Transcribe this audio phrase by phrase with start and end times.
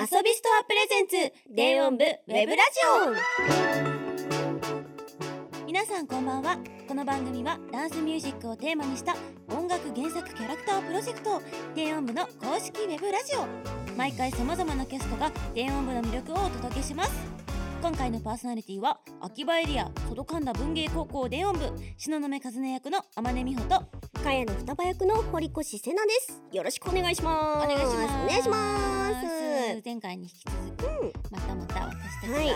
[0.00, 2.62] 遊びストアプレゼンツ電音部ウェブラジ
[5.58, 5.66] オ。
[5.66, 6.56] 皆さんこんばんは。
[6.86, 9.16] この番組はダンスミュージックをテーマにした
[9.48, 11.42] 音楽原作キャラクタープロジェクト
[11.74, 13.44] 電音部の公式ウェブラジオ。
[13.96, 17.10] 毎回様々なキャストが電音部の魅力をお届けします。
[17.82, 26.42] 今回のパーソナリティは秋葉エリア外神田文芸高校電音部東雲和音役の天音美穂とかやの双葉役の堀越瀬奈です。
[26.52, 27.64] よろしくお願いします。
[27.64, 27.96] お願いします。
[27.96, 27.98] お
[28.28, 29.82] 願いします。
[29.84, 31.12] 前回に引き続き、うん。
[31.30, 32.46] またまた私たちが、はい。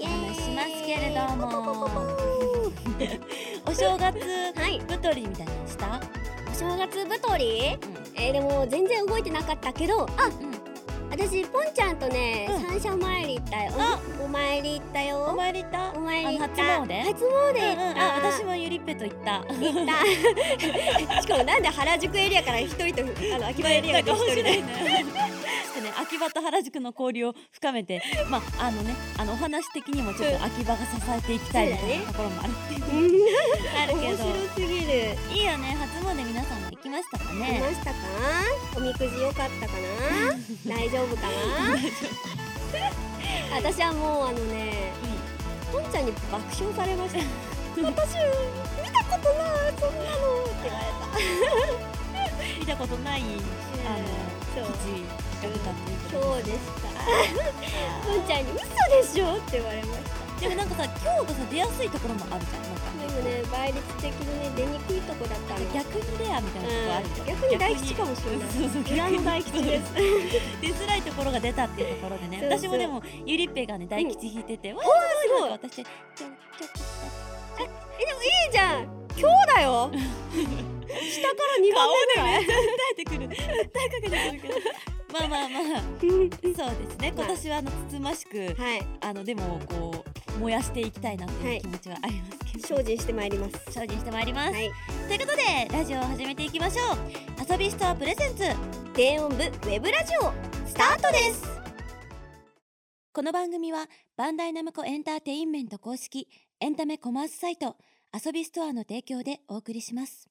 [0.00, 1.46] お話ししますけれども。
[1.88, 1.96] も
[3.66, 4.18] お正月
[4.58, 4.80] はい。
[4.80, 6.00] 太りみたいなのした、
[6.50, 7.78] お正月太り？
[8.16, 10.65] えー、でも全然動いてなかったけどあうん
[11.18, 12.62] 私ポンちゃんとね、うん。
[12.68, 13.72] 三社参り行ったよ。
[13.78, 13.98] あ。
[14.20, 15.18] おお参り行ったよ。
[15.18, 15.92] お参り行った？
[15.94, 16.74] お参り行った。
[16.74, 17.02] あの初詣？
[17.02, 17.76] 初詣。
[17.76, 19.38] 行った、あ私もゆりっぺと行った。
[19.38, 19.52] 行っ
[21.14, 21.22] た。
[21.22, 23.02] しかもなんで原宿エリアから一人と
[23.34, 24.56] あの秋葉エリアで一人で、ね。
[24.56, 24.64] ちょっ
[25.74, 28.02] とね秋葉と原宿の交流を深めて。
[28.28, 30.84] まああのねあのお話的にもちょっと秋葉が支
[31.16, 32.50] えていきたいみたいなところもある。
[32.52, 33.80] っていううん。
[33.82, 35.16] あるけ面ど白すぎる。
[35.32, 35.76] いいよね。
[35.80, 37.96] 初詣皆さんも行きましたか来ねましたか？
[38.98, 40.74] おみくじ良かったかな？
[40.76, 41.30] 大丈夫かな？
[43.56, 44.92] 私はもうあのね
[45.72, 47.20] ポンちゃんに爆笑されました。
[47.76, 51.20] 私見たことないそんなのって言われ
[52.60, 53.26] 見たことないた
[53.90, 54.72] あのそう。
[54.78, 55.04] 記事
[55.42, 56.88] が出たっていうそうでした。
[58.08, 59.34] ポンちゃんに嘘でしょ？
[59.36, 60.40] って言われました。
[60.40, 62.65] でもなんかさ今日がさ出やすいところもあるじゃん
[63.16, 67.26] でもね倍率的にね出にくいとこだったの逆にレアみたいなとこあるうん。
[67.26, 68.48] 逆に大吉かもしれない。
[68.48, 69.94] そうそう裏の大吉です。
[70.60, 72.40] 出づらいところが出たっていうところでね。
[72.42, 74.86] 私もでもゆりっぺがね大吉引いてて、わあ
[75.22, 75.50] すごい。
[75.50, 76.26] 私ちょちょ
[77.98, 78.82] えでもいいじゃん。
[79.18, 79.90] 今日だよ。
[79.96, 82.42] 下から2番目ぐらい。
[82.42, 82.52] 訴
[82.92, 83.28] えてくる。
[83.28, 84.54] 訴えかけてくるけど。
[85.12, 85.82] まあまあまあ。
[86.00, 87.12] そうですね。
[87.16, 88.86] 今年はあのつつましくはい。
[89.00, 93.72] あのでもこう燃やしていきたいなっていう気持ちはありますけど、精進してまいります。
[93.72, 94.70] 精進してまいります、はい。
[95.08, 95.42] ということで
[95.72, 96.96] ラジオを始めていきましょう。
[97.50, 98.44] 遊びストアプレゼンツ
[98.94, 100.32] 電音部ウェブラジオ
[100.66, 101.44] スタートです。
[103.12, 106.28] この番組はバンダイナムコエンターテインメント公式
[106.60, 107.76] エンタメコマースサイト
[108.12, 110.28] 遊びストアの提供でお送りします。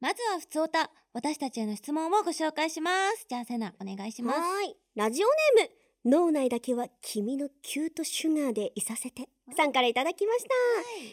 [0.00, 3.26] まずはふつおた私たちへの質問をご紹介します。
[3.28, 4.38] じゃあセナお願いします。
[4.38, 4.76] はーい。
[4.94, 5.26] ラジオ
[5.58, 5.70] ネーム
[6.08, 9.28] 脳内だけは君のキュートシュガーでいさせて。
[9.56, 10.44] さんからいただきまし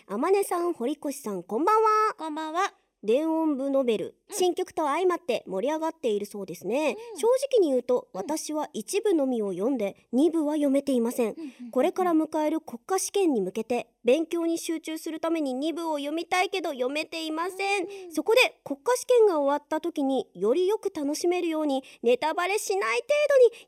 [0.07, 0.13] た。
[0.13, 2.13] あまねさん堀越さんこんばんは。
[2.15, 4.35] こんばんは電音部ノベル、うん。
[4.35, 7.19] 新曲と相まって盛り上がっているそうですね、うん。
[7.19, 8.19] 正直に言うと、うん。
[8.19, 11.35] 私は一部のみを読んで二部は読めていません。
[11.71, 23.07] これから迎える国家試験に向けて勉強に集中するために2部を読みたいけど読めていません、うんそこで国家試験が終わった時によりよく楽しめるようにネタバレしない程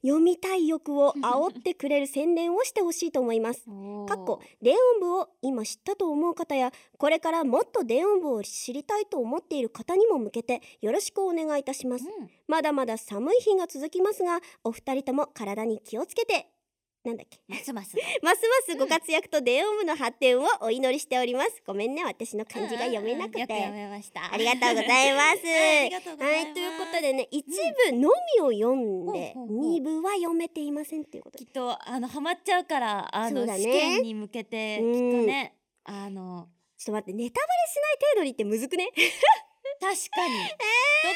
[0.04, 3.66] 度に読みたい欲を煽ってくれる宣伝をしてほしいと思います。
[4.08, 12.06] かっこ電音部を今知ったと思う方やこれからもっと電音部を知りたいと思っている方にも向けてよろしくお願いいたします。
[12.06, 12.30] うん。
[12.48, 16.48] まだまだ寒い日が続きますがお二人とも体に気をつけて。
[17.04, 17.40] なんだっけ？
[17.48, 17.96] ますます。
[18.24, 21.62] ますますご活躍と電音部の発展をお祈りしております。
[21.68, 24.34] ごめんね私の漢字が読めなくて、よく読めました。
[24.34, 25.46] ありがとうございます。
[25.46, 26.46] はいありがとうございます。
[26.46, 27.46] はいということでね一
[27.92, 29.70] 部のみを読んで、ほうほうほう。
[29.70, 31.38] 二部は読めていませんっていうこと。
[31.38, 33.56] きっとあのハマっちゃうからあの、ね。
[33.60, 34.90] 試験に向けてきっと
[35.28, 35.54] ね
[35.84, 36.48] あの
[36.86, 38.90] ちょっと待ってネタバレしない程度にってむずくね？
[39.82, 40.36] 確かに、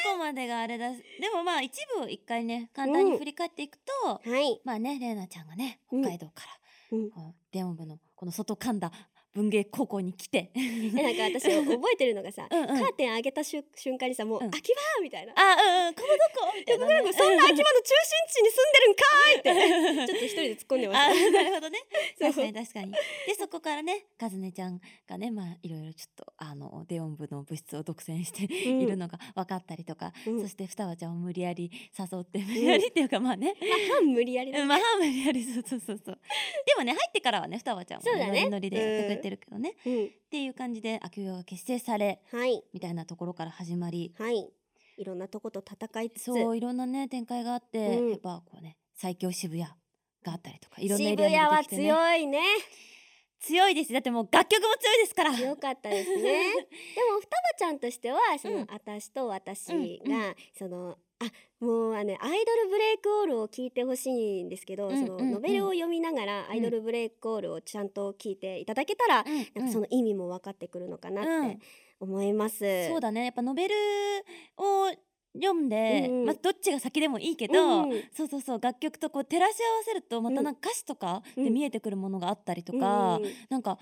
[0.04, 0.90] どこまでがあれだ？
[0.90, 0.98] で
[1.32, 6.02] もまあ一部を一回ね簡単に振り返っていくと、はい、まあねれいなちゃんがねうん。
[6.02, 6.42] 北海道か
[6.90, 7.10] ら、うん、
[7.52, 8.92] 電音部のこの外神田
[9.34, 10.50] 文芸高校に来て。
[10.54, 12.66] えなんか私覚えてるのがさうんうん。
[12.66, 14.48] カーテン開けた瞬瞬間にさもう、うん。
[14.48, 15.32] 秋葉みたいな。
[15.36, 15.94] あうんうん。
[15.94, 16.52] ここどこ？
[16.58, 20.06] みたいな、ね、そんな秋葉の中心地に住んでるんかーいって。
[20.06, 21.78] ちょっと一人で突っ込んでまあしたなるほどね。
[22.20, 22.92] そう確かに確かに。
[22.92, 22.98] で
[23.38, 28.80] そこからね和音ちゃんがねまあいろいろちょっとあの電音部の部室を独占してうん。
[28.80, 30.42] いるのが分かったりとか、うん。
[30.42, 36.18] そして双葉ちゃんを無理やり誘って無理やりっていうかまあね、まあ半無理やりだうん、まあ無理やりそうそうそうそう。
[36.66, 38.40] でもね入ってからはね双葉ちゃんもそうだね。
[38.40, 40.06] ノリノリでやってくれてるけどね、うん。
[40.06, 42.62] っていう感じで秋葉が結成されはい。
[42.72, 44.14] みたいなところから始まり。
[44.18, 44.50] はい。
[44.96, 46.24] いろんなとこと戦いつつ。
[46.24, 48.10] そういろんなね展開があって、うん。
[48.10, 51.82] やっぱこうね最強渋谷があったりとかいろんなエ渋リアてきてね。
[51.84, 52.40] 強いね。
[53.40, 55.34] 強いですだってもう楽曲も強いですから。
[55.34, 56.22] 強かったですね。
[56.22, 56.28] で
[57.10, 58.66] も双葉ちゃんとしてはその、うん。
[58.70, 65.32] 私と私が、そのあもうあのアイドルブレイクオールを聞いてほしいんですけど、うんそのうんうん。
[65.32, 69.36] ノベルを読みながらアイドルブレイクオールをちゃんと聞いていただけたら、うん。
[69.54, 71.58] なんかその意味も分かってくるのかなって
[72.00, 72.88] 思います。
[72.88, 73.24] そうだね。
[73.24, 73.74] やっぱノベル
[74.56, 74.90] を
[75.34, 76.24] 読んで、うんうん。
[76.26, 78.02] まあ、どっちが先でもいいけど、うんうん。
[78.16, 83.78] そうそうそう楽曲とこう照らし合わせるとまたなんか歌詞とかで見えてくるものがあったりとか、うんなんか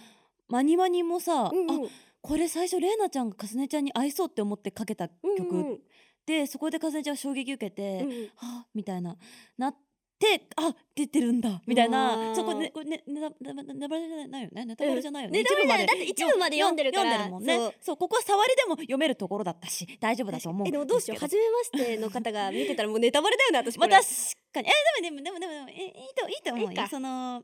[0.48, 1.86] マニマニもさ、うんうん。
[1.86, 1.88] あ
[2.20, 5.78] これ最初レイナちゃんがかすねちゃんに合いそうって思ってかけた曲、うんうん
[6.28, 8.22] でそこでかすねちゃんは衝撃受けて、うんうん。
[8.36, 9.16] はあみたいな
[9.56, 9.74] なっ
[10.18, 17.74] てあ出てるんだみたいうなそこねこれねねなななネタバレじゃないよねネタバレじゃないよね、ネタバレじゃないだって一部まで読んでるから読んでるもんね。
[17.80, 17.96] そう。
[17.96, 20.68] ここは触りでも読めるところだったし大丈夫だと思う。
[20.68, 21.20] えでもどうしよう。
[21.20, 23.88] 初めましての方が見てたらもうネタバレだよね私これ。
[23.88, 24.12] まあ確
[24.52, 24.68] かに。
[24.68, 26.86] えでもでもでもでもでもえいいといいと思うよ。
[26.90, 27.42] その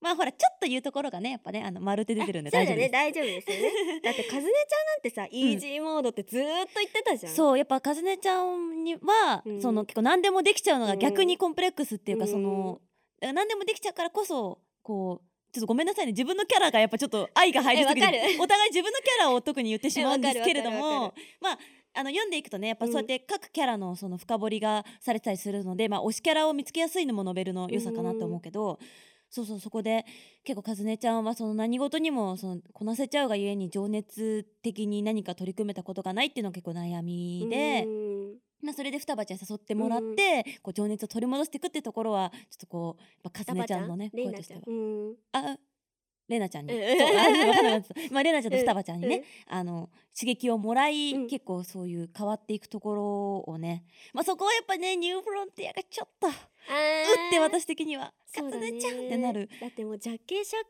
[0.00, 3.12] まあほらちょっと言うところがねやっぱねあの丸って出てるんで大丈夫ですだね。
[3.12, 4.00] 大丈夫ですよね。
[4.04, 7.32] だってかずねちゃんなんてさ、イージーモードってずーっと言ってたじゃん。
[7.32, 9.62] そうやっぱかずねちゃんには、うん。
[9.62, 10.98] その結構何でもできちゃうのがうん。
[10.98, 12.30] 逆にコンプレックスっていうか、うん。
[12.30, 12.80] その
[13.20, 16.12] 何でもできちゃうからこそこうちょっとごめんなさいね。
[16.12, 18.42] 自分のキャラがやっぱちょっと愛が入りすぎてえわかる。
[18.42, 21.58] お互い自分のキャラを特に言ってしまうんですけれどもまあ
[21.94, 28.78] あの読んでいくとねやっぱそうやって各キャラのその深掘りがされてたりするので、まあ、推しキャラを見つけやすいのもノベルの良さかなと思うけど、
[29.30, 30.06] そうそうそこで
[30.44, 37.84] 結構かずねちゃんはその何事にもそのこなせちゃうがゆえに情熱的に何か取り組めたことがないっていうのが結構悩みで。
[37.86, 38.38] うん。
[38.60, 44.62] まあ、それで双葉ちゃん誘ってもらって、こう情熱を取り戻していくってところはちょっとこうやっぱかすねちゃんのね声としては。
[44.66, 45.14] うん。
[45.32, 45.58] あ
[46.28, 46.74] レナちゃんに、
[48.12, 49.54] まあレナちゃんと双葉ちゃんにね、うん。
[49.54, 51.26] あの刺激をもらい、うん。
[51.26, 53.84] 結構そういう変わっていくところをね。
[54.12, 56.34] まあそこはやっぱねニューフロンティアがちょっとうっ
[57.30, 58.78] て私的にはかそうだね。
[58.78, 59.48] ちゃんってなる。
[59.60, 60.64] だってもうジャケ写か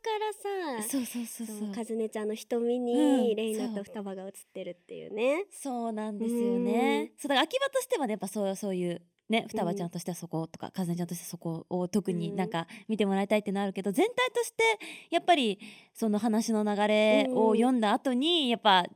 [0.77, 1.73] らさそうそうそうそう。
[1.73, 2.85] かずねちゃんの瞳うん。
[2.85, 5.47] にレイナと双葉が映ってるっていうね。
[5.51, 7.13] そうなんですよね。
[7.17, 14.63] そうだから秋葉としてはねやっぱそうそういうね双葉ちゃんとしてはそことか、かずねちゃんとしてはそこを特になんか見てもらいたいってのあるけど、全体として
[15.11, 15.59] やっぱり
[15.95, 18.87] その話の流れを読んだ後にやっぱ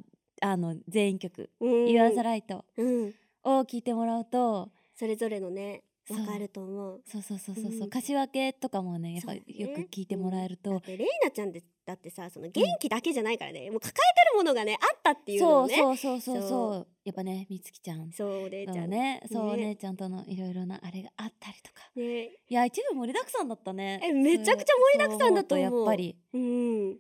[0.41, 3.15] あの全員曲「うん You Are the Light うん」
[3.45, 7.03] を聞いてもらうとそれぞれのねそかると思う。
[7.07, 7.83] そうそうそうそうそう、うん。
[7.85, 16.87] 歌詞分けとかもねやっぱよく聞いてもらえると、だってレイナちゃんでだってさその元気だけじゃないからね、もう抱えてるものがねあったっていうのそうをねそうそうそうそう。
[17.05, 18.13] やっぱねみつきちゃん。
[18.13, 19.23] そうレイちそゃんね。
[19.31, 19.67] そうおね。
[19.67, 21.89] 姉ちゃんとのいろいろなあれがあったりとか。
[21.97, 22.25] ね。
[22.25, 24.01] いや一部盛りだくさんだったね。
[24.03, 26.17] えめちゃくちゃ盛りだくさんだとやっぱり。
[26.33, 26.93] うん。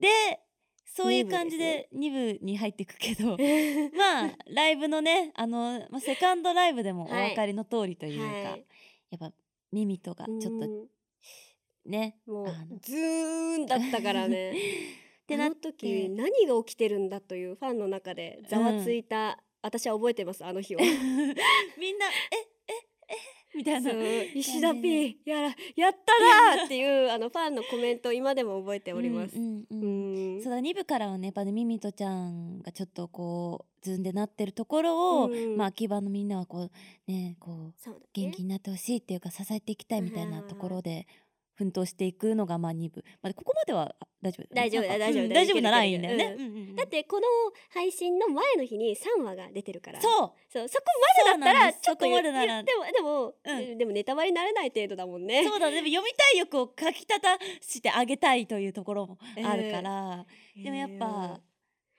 [0.00, 0.08] で
[0.86, 3.36] そういう感じで2部に入っていくけど
[3.96, 8.66] まあライブのねあの、まあ、セカンドライブでもお分かりの通りというか、はい。
[9.10, 9.32] やっぱ
[9.72, 10.54] ミミとがちょっとう
[10.84, 10.86] ん
[11.86, 12.46] ねもう
[12.80, 14.54] ズーンだったからね。
[15.26, 20.78] てあなっの時て何が起きてるんだというファンの中でざわついた、私は覚えてますあの日を。
[21.78, 22.10] みんなえ
[22.68, 22.72] え？
[23.08, 23.92] えみたいな。
[24.34, 29.36] 石田 P やらやったなっていうあのファンのコメントを今でも覚えております。
[29.36, 30.36] うんうんううん。
[30.38, 35.56] んそうだ2部からはねやっぱねミミとちゃんがちょっとこうずんでなってるところを、うん。
[35.56, 36.70] まあ秋葉のみんなはこう
[37.06, 37.96] ねこうね。
[38.14, 41.06] 元気になってほしいっていうか支えていきたいみたいなところで
[41.62, 44.54] 奮闘していくのがまあ2部、まあ、ここまではあ大丈夫？
[44.54, 47.26] 大丈夫大丈夫うん大丈夫なラインだよね、いいんうんうんだってこの
[47.72, 50.00] 配信の前の日に3話が出てるから。
[50.00, 50.32] そう。
[50.48, 50.84] そうそこ
[51.26, 55.44] までだったらちょっとでならいやでもでも、うんでもネタバレになれない程度だもんね。
[55.44, 55.76] そうだね。
[55.76, 60.26] でも読みたい欲をかき立たしてあげたいというところもあるから、
[60.56, 61.40] でもやっぱ、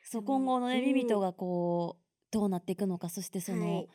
[0.03, 3.89] そ今後のねうんミミトがこうどうなっていくのかそしてその、はい。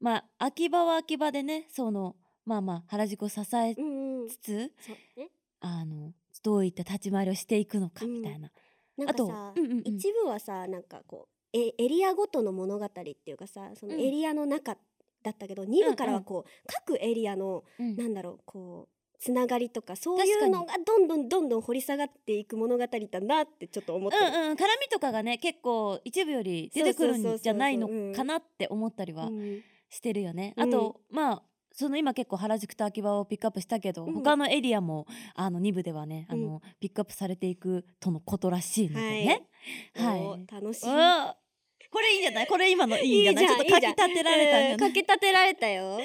[0.00, 2.16] まあ秋葉は秋葉でねその
[2.46, 4.28] まあまあ原宿を支えうんうん。
[4.28, 5.28] つつ、そうね。
[5.60, 8.50] あのどういった立ち回りをしていくのかみたいな、
[8.96, 9.82] なんかさあと、うんうんうん。
[9.84, 14.00] 一部はさなんかこうえエリアごとの物語っていうかさそのうん。
[14.00, 14.76] エリアの中
[15.22, 17.96] だったけど、二部からはこう各エリアのうん。
[17.96, 24.26] なんだろうこうつながりとかそういうのがどんどんどんどん掘り下がっていく物語だなってちょっと思ってる。
[24.26, 29.62] うんうん、絡みとかがね結構一部より出てくるんじゃないのかなって思ったりはうん。
[29.88, 30.52] してるよね。
[30.56, 30.68] うん。
[30.68, 31.42] あとまあ
[31.76, 39.46] その今結構原宿と秋葉をピックアップしたけど、うん他のエリアもあの2部ではね、うんあのピックアップされていくとのことらしいのでね。
[39.94, 40.20] はい。
[40.20, 41.45] おー楽しい。
[41.90, 42.46] これいいんじゃない？
[42.46, 43.44] これ今のいいんじゃない？
[43.44, 45.98] いいじゃんちょっとかき立てられたんじかき立てられたよ。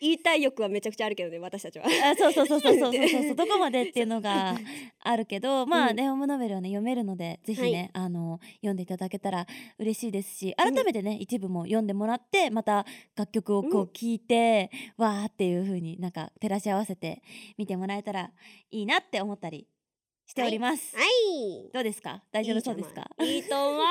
[0.00, 1.86] 言いたい欲はめちゃくちゃあるけどね私たちは。
[1.86, 3.34] あそうそうそうそうそうそうそう。
[3.36, 4.54] どこまでっていうのが
[5.00, 5.96] あるけどまあ、うん。
[5.96, 9.46] レオムノベルはね読めるのでぜひね、あの読んでいただけたら
[9.78, 12.84] 嬉しいですし改めてね、一部も読んでもらってまた
[13.16, 17.22] 楽曲をこうんう聴いて、わーっていう風になんか照らし合わせて
[17.56, 18.30] 見てもらえたら
[18.70, 19.66] いいなって思ったり
[20.26, 20.96] しております。
[20.96, 21.70] はい。
[21.72, 22.22] どうですか？
[22.32, 23.08] 大丈夫そうですか？
[23.20, 23.82] いいと思う。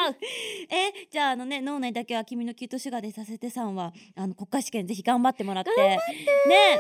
[0.74, 6.00] えじゃああのね脳内だけは君のキュートシュガーでさせてさんはあの国家試験ぜひ頑張ってもらってね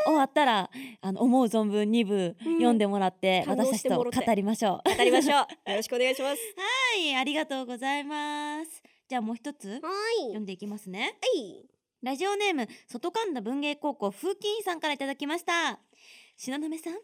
[0.05, 0.69] 終わったら
[1.01, 5.69] あの思う存分2部うん読んでもらって、感動私たちと語りましょう語りましょう。
[5.72, 6.41] よろしくお願いします。
[6.57, 9.81] はいありがとうございますじゃあもう一つはい。
[10.24, 11.65] 読んでいきますねはい。
[12.01, 15.79] ラジオネーム外神田文芸高校風紀委員さんからいただきました
[16.38, 16.98] 東雲さん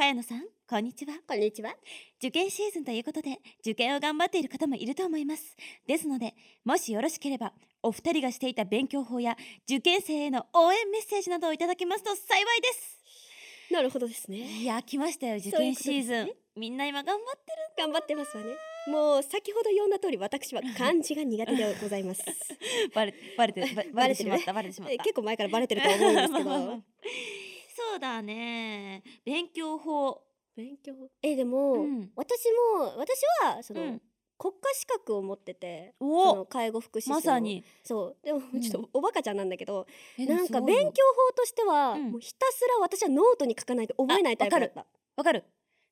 [0.00, 1.12] 茅野さんこんにちは。
[1.28, 1.74] こんにちは。
[2.20, 5.54] 受験シーズンということで受験を頑張っている方もいると思います。
[5.86, 6.32] ですので
[6.64, 7.52] もしよろしければ
[7.82, 9.36] お二人がしていた勉強法や
[9.68, 13.74] 受験生への応援メッセージなどをいただきますと幸いです。
[13.74, 14.38] なるほどですね。
[14.38, 15.36] いや来ましたよ。
[15.36, 16.26] 受験シーズン。
[16.28, 16.32] ね。
[16.56, 18.54] みんな今頑張って頑張ってますわね。
[18.86, 22.22] もう先ほど読んだ通り私は漢字が苦手でございます。
[22.24, 22.34] る
[22.96, 25.04] バレバレてババレてしまったバレてしまっえた。
[25.04, 26.82] 結構前からバレてると思うんですけど
[27.90, 29.02] そうだね。
[29.24, 30.22] 勉強法。
[30.56, 30.94] 勉強？
[31.22, 32.10] えでも、うん。
[32.16, 32.44] 私
[32.76, 34.02] も私はその、うん。
[34.38, 37.62] 国家資格を持ってておその介護福祉士のまさに。
[37.84, 38.24] そう。
[38.24, 38.60] でもうん。
[38.60, 39.86] ちょっとおバカちゃんなんだけど、
[40.18, 40.84] えでもなんか勉強
[41.28, 42.10] 法としては、うん。
[42.12, 44.86] もうひたすら私はノートに書かないと覚えないタイプだった。
[45.16, 45.44] わかる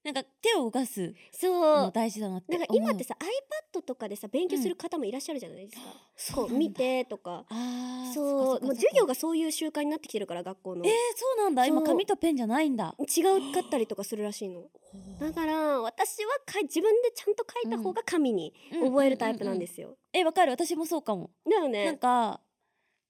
[0.08, 1.82] なんか手を動かすそう。
[1.84, 5.82] の大事だなってなんか今ってさ iPad とかでさ勉強する方もいらっしゃるじゃないですか、
[6.16, 7.44] そうなんだこう見てとか。
[7.50, 8.64] あーそう。
[8.64, 10.86] もう授業がそういう習慣になってきてるから学校の。
[10.86, 11.66] えー、そうなんだ。
[11.66, 12.94] 今紙とペンじゃないんだ。
[12.98, 14.64] 違うかったりとかするらしいの。
[15.20, 20.52] だから私はかい自分でちゃんと書いた方が紙に覚えるタイプなんですすよ、えわかる。
[20.52, 21.30] 私もそうかも。
[21.44, 21.98] なんだよね。
[21.98, 22.40] か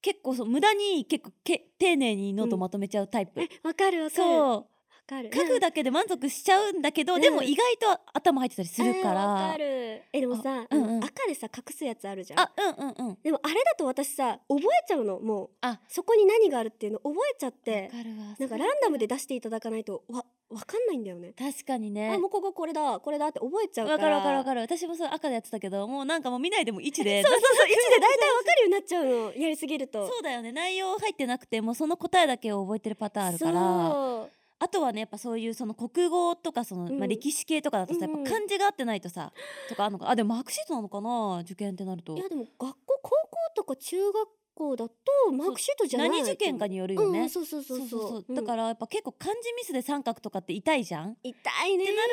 [0.01, 4.23] 結構そう無駄に結構け丁寧にノートまとめちゃうタイプ、えわかるわかる。
[4.23, 4.78] わそう
[5.09, 5.31] かる。
[5.35, 7.21] 書くだけで満足しちゃうんだけど、うん。
[7.21, 9.65] でも意外と頭入ってたりするかえーわら、かる。
[10.13, 11.05] えでもさ、あうんうん。
[11.05, 12.41] 赤でさ隠すやつあるじゃん。
[12.41, 13.19] あうんうんうん。
[13.23, 15.51] でもあれだと私さ覚えちゃうのもう。
[15.63, 15.81] あ。
[15.89, 21.35] そこに何があるっていうの覚えちゃっわてかるわなんかランダムで出していただかないとわわかんないんだよね。
[21.39, 22.13] 確かにね。
[22.15, 23.97] あもうこここれだこれだって覚えちゃうから。
[23.97, 24.61] わかるわかるわかる。
[24.63, 29.33] 私もそれ赤でやってたけどもうなんかもう見ないでも1で そうそうそう位置で大体わかるようになっちゃうの。
[29.43, 30.07] やりすぎると。
[30.07, 30.53] そうだよね。
[30.53, 33.53] 内容入ってなくてもうその答えだけを覚えてるパターンあるから。
[33.53, 36.99] そうあとはねやっぱそういうその国語とかその、うん。
[36.99, 39.33] まあ、歴史系とかだとさ、やっぱ漢字が合ってないとさ
[39.69, 40.11] とかあるのか。
[40.11, 42.17] あでもマークシートなのかな受験ってなると。
[42.17, 43.11] いやでも学校高校
[43.57, 44.95] とか中学校だと
[45.33, 48.35] マークシートじゃない何受験かによるよね、うん、そうそうそうそう。
[48.35, 52.05] だかららやっぱ結構漢字ミスで三角とかって痛いじゃん、って痛いねなるとやっ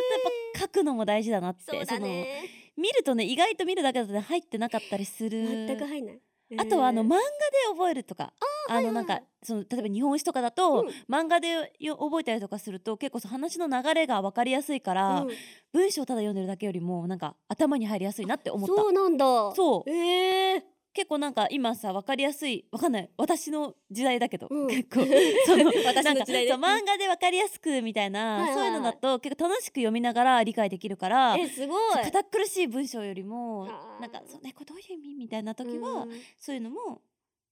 [0.53, 1.63] ぱ書くのも大事だなって。
[1.67, 2.43] そうだね
[2.77, 5.47] 見るとね意外と見るだけだとね入ってなかったりする。
[5.67, 6.19] 全く入んない
[6.57, 7.23] あとはあのうん漫画で
[7.71, 8.33] 覚えるとか。
[8.67, 10.87] あのなんかその例えば日本史とかだと、うん。
[11.07, 15.29] 漫画でよ覚えたりとかすると結構その話の流れが分かりやすいから、うん。
[15.71, 18.75] 文章をただ読んでるだけよりもなんか頭に入りやすいなって思った。
[18.75, 19.25] そうなんだ。
[19.55, 19.89] そう。
[19.89, 20.63] ええ
[20.95, 23.09] 結構なんか今さ分かりやすい分かんない。
[23.17, 24.67] 私の時代だけど、うん。
[24.67, 25.05] 結構。
[25.45, 26.49] その私の時代ね。
[26.51, 31.95] なんかそう漫画で分かりやすくみたいな、はいはいはいそういうのだと結構楽しく読みながら理解できるからえすごい。
[32.03, 33.67] 堅苦しい文章よりも
[33.99, 36.11] なんかそうねこれどういう意味みたいな時は、うん。
[36.39, 37.01] そういうのも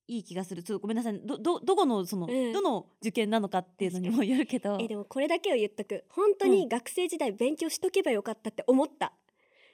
[0.08, 0.64] いい気がする。
[0.64, 1.20] ちょっとごめんなさい。
[1.20, 2.54] どどどこのその、うん。
[2.54, 4.78] どの受験なのかっていうのにもよるけど。
[4.80, 6.06] えでもこれだけを言っとく。
[6.10, 6.52] 本当うん。
[6.52, 9.14] に学生時代勉強しとけばよかったって思った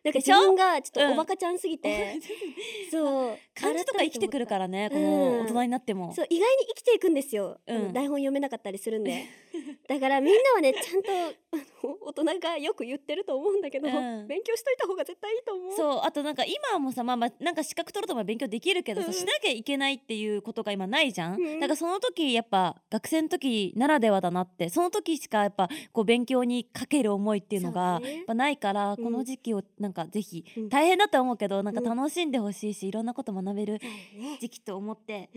[0.04, 1.10] なんか自分がちょっうん。
[1.10, 2.20] とおバカちゃんすぎて、
[2.90, 3.38] そう。
[3.54, 5.04] 漢字とか生きてくるからねこうん。
[5.04, 7.94] の大人になっても、そう意外に生きていくんですよ、うん。
[7.94, 9.26] 台本読めなかったりするんで。
[9.90, 11.10] だからみんなはねちゃんと
[12.04, 14.28] 大人がよく言ってると思うんだけど、うん。
[14.28, 15.76] 勉強しといた方が絶対いいと思う。
[15.76, 19.14] そうあとなんか今もさまあまあなんか資格取るとも勉強できるけどさ、うん。
[19.14, 21.60] しなきゃいけないっていうことが今ないじゃん、うん。
[21.60, 29.04] だからその時やっぱ学生の時ならではだなってその時しかやっぱこう勉強にかける思いっていうのがやっぱないから、うん。
[29.04, 30.70] この時期をなんかぜひ、うん。
[30.70, 31.98] 大変だと思うけどなんかうん。
[31.98, 33.80] 楽しんでほしいし、いろんなこと学べる
[34.40, 35.30] 時期と思って。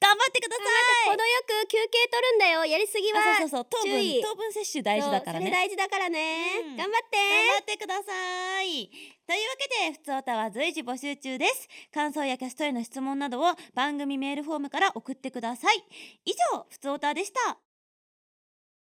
[0.00, 0.62] 頑張ってくださ
[1.06, 1.10] い！
[1.10, 2.64] 程よく休憩取るんだよ。
[2.64, 3.64] やりすぎはあそうそうそう。
[3.64, 5.50] 糖分糖分摂取大事だからね。
[5.50, 6.76] 大事だからね、うん。
[6.76, 7.16] 頑張って。
[7.16, 8.90] 頑張ってください。
[9.26, 11.68] というわけでふつおたは随時募集中です。
[11.92, 15.84] 感想やキャストへの質問などを番組メールフォームから送ってください。
[16.24, 17.58] 以上ふつおたでした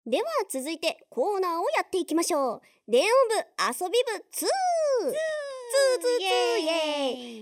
[0.05, 2.61] では続いてコーナーをやっていきましょう。
[2.87, 4.47] 電音部遊び部2ツー。
[4.47, 6.71] ツーツーツーイエ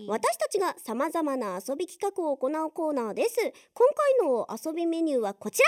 [0.02, 0.08] ーイ。
[0.10, 3.38] 私たちがさまざまな遊び企画を行うコーナーです。
[3.40, 5.66] 今回の遊びメニューはこちら。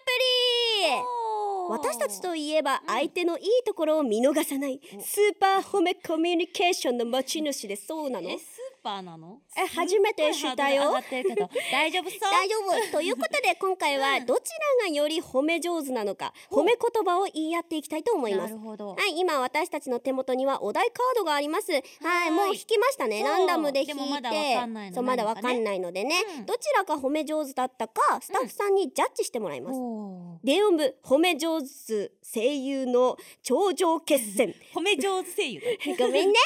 [0.94, 1.92] ンプリ。
[1.92, 2.88] 私たちといえばうん。
[2.88, 8.30] 相手のいいところを見逃さないおスーパー褒めコミュニケーションの持ち主でそうなの？
[8.30, 8.46] えスー
[8.84, 9.40] パーなの？
[9.58, 10.92] え初めて知ったよ。
[11.72, 12.20] 大丈夫そう？
[12.32, 12.92] 大丈夫。
[12.92, 14.26] ということで今回はうん。
[14.26, 18.54] どちらがより褒め上手なのかほう褒め言葉を言い合っていきたいと思います。
[18.54, 18.96] なるほど。
[18.96, 21.72] はい今私たちの手元にはお題カードがあります。
[21.72, 21.82] はい。
[22.02, 23.24] はいもう引きましたね。
[23.24, 23.94] ランダムで引いて。
[23.94, 26.16] でもまだわかんないのそうまだわ何かんないのでね。
[26.40, 26.46] うん。
[26.46, 29.78] どちらが褒め上手だったかスタッフさんにジャッジしてもらいます。
[29.80, 30.46] おー。
[30.46, 34.56] 電音部褒め上手声優の頂上決戦。
[34.74, 35.62] 褒め上手声優？
[35.62, 35.68] だ
[36.06, 36.40] ごめんね。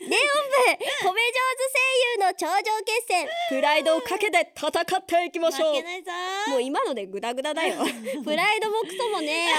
[0.00, 5.74] 電音部褒め上手声優の頂上決戦プライドをかけて戦っていきましょう。
[5.74, 6.10] 負けないぞ。
[6.48, 7.82] ーもう今のでグダグダだよ。
[8.24, 9.56] プライドもクソもねえよ。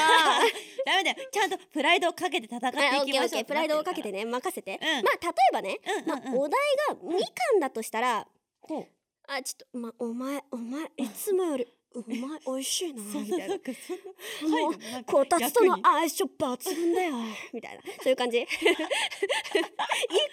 [0.86, 1.30] ダメだよ。
[1.32, 3.46] ちゃんとプライドをかけて戦ってはい、きましょう。
[3.46, 5.04] プライドをかけてねね任せて、うん。
[5.04, 6.08] まあ例えばね、うんうんうん。
[6.08, 8.28] まあ、お題がみかんだとしたら、
[8.62, 8.88] ほう。
[9.28, 13.56] あちょっとまお前お前いつもよりうまい美味しいなみたいな。
[13.56, 14.74] もう
[15.06, 17.16] こたつとの相性抜群だよ
[17.54, 17.82] みたいな。
[18.02, 18.40] そういう感じ。
[18.42, 18.48] いい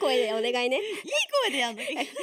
[0.00, 0.79] 声でお願いね。
[0.79, 0.83] いい
[1.45, 1.83] 声でやんの？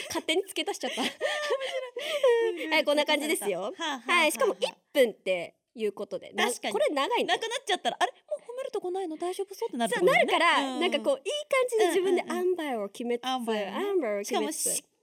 [0.09, 1.01] 勝手に付け足しちゃった。
[2.71, 3.73] はいこんな感じですよ。
[4.07, 4.31] はい。
[4.31, 4.99] しかもはあはあ。
[4.99, 6.73] 1分っていうことでな確かに。
[6.73, 8.11] これ長いなくなっちゃったらあれ？
[8.11, 9.17] もう褒めるとこないの？
[9.17, 9.53] 大丈夫？
[9.53, 13.71] そうってなるなるから、うんなんかこういい感じで自分でアンバイを決めつつ、アンバイをね。
[13.75, 14.49] アンバイをしかも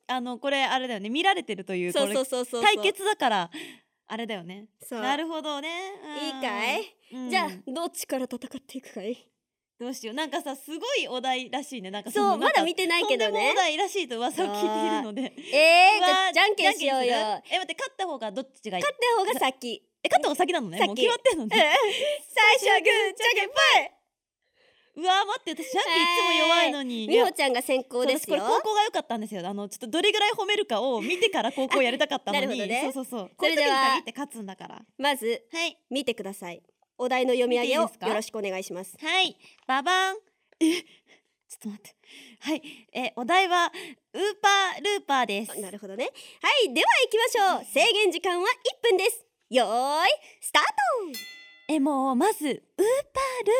[0.06, 1.08] あのこれあれだよね。
[1.08, 2.62] 見られてるというそうそうそうそう。
[2.62, 3.50] 対決だから
[4.06, 4.66] あれだよね。
[4.82, 5.00] そう。
[5.00, 5.68] なるほどね。
[6.04, 7.30] うんいいかい、うん。
[7.30, 9.28] じゃあどっちから戦っていくかい？
[9.80, 10.14] どうしよう。
[10.16, 11.90] なんかさすごいお題らしいね。
[11.90, 15.32] なんかそうのなんかまだ見てないけどとんでもねお題らしいと噂を聞いているので。
[15.52, 17.12] えー、うわじゃあじゃんけんしようよ。
[17.16, 18.84] え待って勝った方がどっちがいい？
[18.84, 19.82] った方が先。
[20.02, 20.78] え勝った方が先なのね。
[20.78, 20.86] 先。
[20.88, 21.56] もう決まってんのうんね
[22.28, 24.03] 最初はグーじゃんけんぽ
[24.96, 27.04] うわ待って私じゃんけんいつも弱いのに。
[27.04, 28.26] いみほちゃんが先行ですよ。
[28.28, 29.46] これ高校が良かったんですよ。
[29.46, 32.46] あのちょっとどれぐらい褒めるかを見てから高校やりたかったのに。
[32.46, 32.92] なるほどね。
[32.92, 33.30] そうそうそう。
[33.38, 34.82] それではって勝つんだから。
[34.98, 35.76] まずはい。
[35.90, 36.62] 見てください。
[36.96, 38.96] お題の読み上げをよろしくお願いします。
[39.00, 39.36] はい。
[39.66, 40.16] ババン。
[40.60, 41.96] えちょっと待って。
[42.40, 42.62] はい。
[42.92, 43.72] えお題は
[44.12, 45.60] ウーパールーパーです。
[45.60, 46.04] なるほどね。
[46.40, 46.72] はい。
[46.72, 47.64] では行きましょう。
[47.64, 49.24] 制限時間は1分です。
[49.50, 50.08] よーい
[50.40, 52.62] スターえもうまずウーパール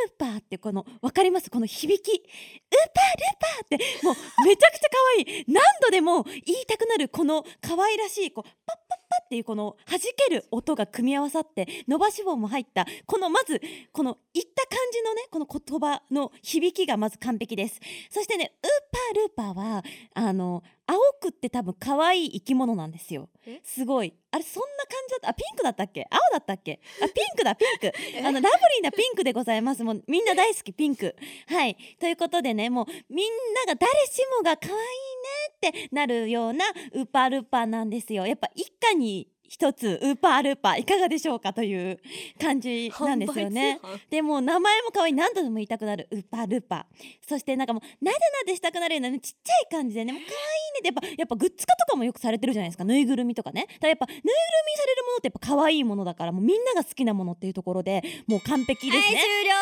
[0.08, 1.50] ーパーってこのわかります？
[1.50, 2.10] この響き。
[2.12, 4.14] ウーパールーパーってもう
[4.46, 5.44] めちゃくちゃ可愛い。
[5.48, 13.60] 何度でも言いたくなるこの可愛らしいこうパッパッパっていうこの弾ける音が組み合わさって伸ばし棒も入ったこのまず
[13.92, 17.80] この言った感じのねこの言葉の響きがまず完璧です。
[18.10, 19.84] そしてねウーパールーパーは
[20.14, 23.30] あの青くって多分可愛い生き物なんですよ。
[23.46, 23.60] え？
[23.64, 24.12] すごい。
[24.30, 25.28] あれそんな感じだった？
[25.30, 26.06] あピンクだったっけ？
[26.10, 26.80] 青だったっけ？
[27.02, 27.86] あピンクだピンク。
[28.16, 28.22] え？
[28.24, 29.82] あのラブリーなピンクでございます。
[29.82, 31.16] もうみんな大好きピンク。
[31.48, 31.76] はい。
[31.98, 33.30] ということでねもうみん
[33.66, 38.26] なが誰しもが可愛いねってなるようなウーパールーパーなんですよ。
[38.26, 42.00] やっぱ一家に一つウーパールーパーいかがでしょうかという
[42.40, 43.80] 感じトなんですよね。
[44.10, 47.28] でもう名前も可愛い何度でも言いたくなるウーパールーパー。
[47.28, 52.84] そしてなんかもうなでなでしたくなるようなねちっちゃい感じでねもう可愛いねってやっぱやっぱグッズ化とかもよくされてるじゃないですか。
[52.84, 53.66] ぬいぐるみとかね。
[53.68, 54.32] だからやっぱぬいぐる
[54.66, 59.54] みにされるものってやっぱ可愛いものだからもうみんなが好きなものっていうところでもう完璧ですね、はい終了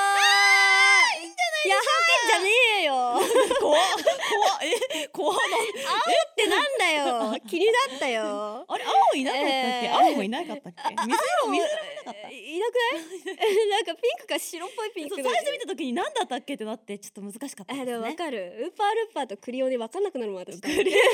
[1.22, 1.92] いいんじゃない
[2.28, 2.94] じゃねえよ。
[3.60, 3.80] 怖っ。
[3.90, 7.40] 怖っえ怖っってなんだよ。
[7.48, 8.64] 気になったよ。
[8.68, 9.94] あれ青いなかったっけ、えー。
[9.94, 10.82] 青もいなかったっけ？
[11.06, 12.28] 水色水色なかった？
[12.30, 13.66] いなくない？
[13.68, 17.96] なんかピンクか白っぽいピンクのそう最初見た時に何だったっけってなってちょっと難しかったですね。
[17.98, 18.56] もわかる。
[18.60, 20.60] ウーパールーパーとクリオネ分かんなくなるもん私。
[20.60, 21.04] クリオネクリオネも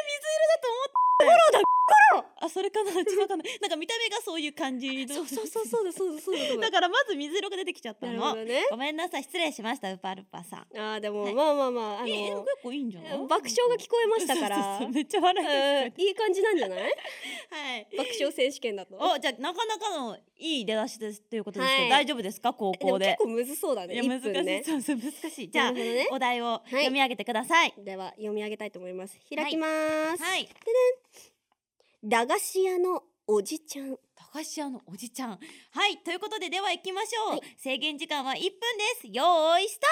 [0.05, 5.13] 水色だと思ったよだあそれかな違うかななんか見た目がそういう感じの。
[5.15, 6.59] そうそうそうそうだそうだそう。
[6.61, 8.65] だからまず水色が出てきちゃったなるのほどね。
[8.69, 10.59] ごめんなさい失礼しましたウーパールッパーさん。
[10.77, 14.55] あーでも、はいまあまあまああのえでも結構いいんじゃない爆笑が聞こえましたから。
[14.55, 16.79] そうそうそうめっちゃ笑いいい感じなんじゃない？
[16.81, 16.89] は
[17.77, 17.87] い。
[17.97, 18.95] 爆笑選手権だと。
[18.97, 21.89] おじゃあなかなかのいい出だしですということですけど、はい。
[21.91, 22.53] 大丈夫ですか？
[22.53, 23.05] 高校で。
[23.07, 25.49] 結構むずそうだねいや1難しい、そうそう難しい。
[25.51, 26.07] じゃあ、ね。
[26.11, 26.69] お題をい。
[26.71, 27.73] 読み上げてください。
[27.77, 29.17] では読み上げたいと思います。
[29.33, 29.67] 開きま
[30.17, 30.47] す、はい。
[32.03, 33.91] 駄菓子屋のおじちゃん。
[33.91, 33.97] 駄
[34.31, 35.29] 菓子屋のおじちゃん。
[35.29, 35.37] は
[35.87, 37.41] いということででは行きましょう、はい。
[37.57, 38.51] 制限時間は1分で
[39.01, 39.07] す。
[39.07, 39.87] よーいスタ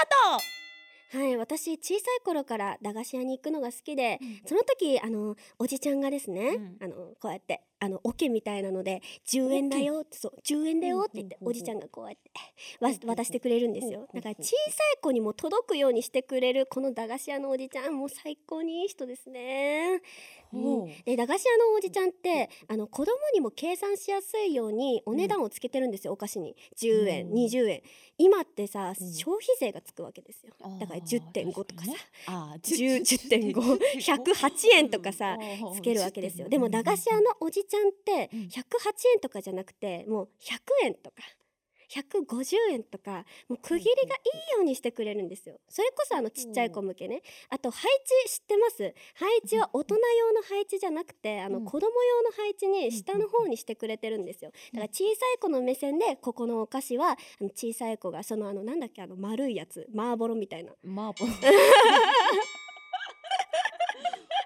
[1.18, 6.78] ーはい私小さい頃から駄菓子屋に行くのが好きでト、その時あのおじちゃんがですね、うん。
[6.82, 12.32] あのこうやってあの桶みたいなので10円だよってそう10円だよって言っておじちゃんがこうやって
[12.80, 14.08] わ渡してくれるんですよ。
[14.14, 20.02] だから小さい子にも届くようにしてくれるこの駄菓子屋のおじちゃんもう最高にいい人ですね。
[20.52, 20.84] ほう。
[20.84, 21.04] うん。
[21.04, 26.56] で駄菓子屋のおじちゃんってあの子供にも計算しやすいようにお値段をつけてるんですよ、お菓子に。
[26.78, 27.34] 10円、うん。
[27.34, 27.82] 20円。
[28.18, 28.96] 今ってさ、ん。
[28.96, 30.54] 消費税がつくわけですよ。
[30.80, 31.92] だから10.5とかさ、
[32.28, 33.02] あー10
[33.54, 35.38] 10.5 108円とかさ
[35.76, 38.40] つけるわけですよでも駄菓子屋のおじちゃんってうん。
[38.42, 38.52] 108
[39.16, 41.18] 円とかじゃなくてもう100円とか
[41.90, 44.20] 150円とかもう区切りがい
[44.56, 45.60] いようにしてくれるんですよ。
[45.70, 47.22] それこそあのちっちゃい子向けね。
[47.50, 47.92] あと配
[48.26, 48.94] 置知ってます？
[49.14, 51.66] 配置は大人用の配置じゃなくてあのうん。
[51.66, 54.52] 子供用の配置に下の方にしてくれてるんですよ。
[54.74, 60.74] だから小さい子の目線でここのお菓子はあの小さい子がそのあのなんだっけあの丸いやつマーボロみたいな。
[60.84, 61.30] マーボー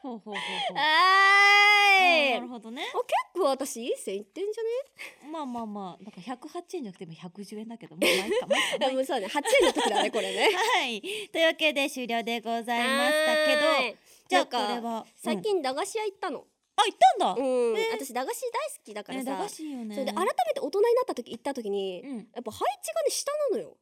[0.08, 0.78] ほうほうほうほう。
[0.78, 2.34] あーい。
[2.36, 2.84] なるほどね。
[2.93, 10.50] あ結構私いい線いってんじゃまあまあまあだから108円じゃなくても110円だけどまあまあいいかまあ もうそうね8円の時だねこれね。
[10.56, 11.02] はい。
[11.02, 13.98] というわけで終了でございましたけど
[14.30, 19.96] じゃあなんかこれは最近駄菓子屋行ったの、あ行ったんだ、うん、ね私駄菓子大好きだからね、さ、駄菓子よね。
[19.96, 23.78] それで改めて大人になった時行った時に、うん、やっぱ配置がね下なのよ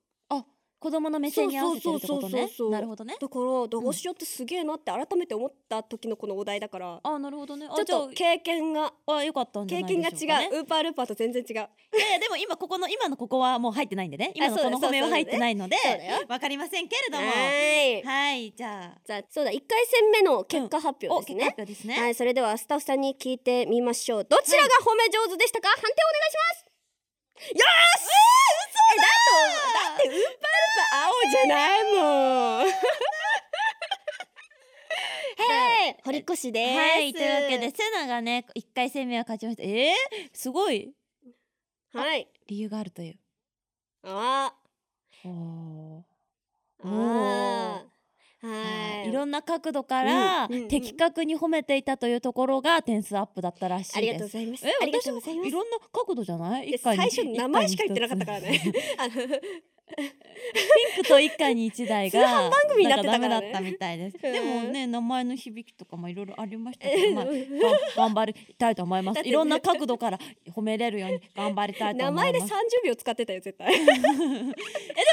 [0.85, 2.21] 子供の目線に合わせてるってことね。
[2.21, 3.15] そうそうそうそうなるほどね。
[3.19, 7.65] だから駄菓子屋ってすげえなって改めて思った時のこのお題だから、あなるほどね。
[7.67, 10.49] あちょっとじ経験がゃああよかったんじゃ経ないで験が違う、しょうかね。
[10.59, 11.55] ウーパールーパーと全然違う。
[11.55, 11.65] いや
[12.19, 14.31] でも今ここの今のここはもう入ってないんでね。
[14.35, 15.75] 今のこの褒めは入ってないので
[16.27, 17.25] わかりませんけれども。
[17.25, 18.03] はい。
[18.03, 19.01] はいじゃあ。
[19.03, 24.23] じゃあそうだ1回戦目の結果発表ですね、発表ですね、はいそれではスタッフさんに聞いてみましょう。
[24.23, 26.74] どちらが褒め上手でしたか、判定お願いします
[27.35, 28.07] よーし！
[28.95, 29.03] えだ！
[29.95, 30.31] ってだってウーパールー
[30.91, 32.65] パー青じゃないもん。
[35.37, 35.43] は
[35.89, 35.97] い！
[36.03, 36.77] 堀越です。
[36.79, 39.63] はいというわけでセナがね一回戦目は勝ちました。
[39.63, 40.93] えー、すごい。
[41.93, 42.27] はい。
[42.47, 43.19] 理由があるという。
[44.03, 44.53] あ。
[45.25, 46.03] おー。
[46.83, 46.87] ー。
[46.87, 47.94] あー
[48.49, 48.51] は
[49.01, 49.09] はい。
[49.09, 53.97] いろんな角度から的確に褒めていたというところが点数アップだったらしいです。
[53.97, 54.67] ありがとうございます。
[54.67, 56.77] え私もいろんな角度じゃない？
[56.77, 58.61] 最初名前しか言ってなかったからね
[59.95, 63.27] ピンクと一回に一台が通販番組になってたからね。
[63.27, 64.17] んダメだったみたいです。
[64.23, 64.33] うん。
[64.33, 67.31] でもね名前の響きとかもいろいろありましたけえど、まあ、が
[67.95, 69.21] 頑張りたいと思います。
[69.21, 70.19] いろんな角度から
[70.49, 72.51] 褒めれるように頑張りたいと名思います。
[72.51, 73.73] 前で30秒使ってたよ絶対。
[73.73, 73.93] えでも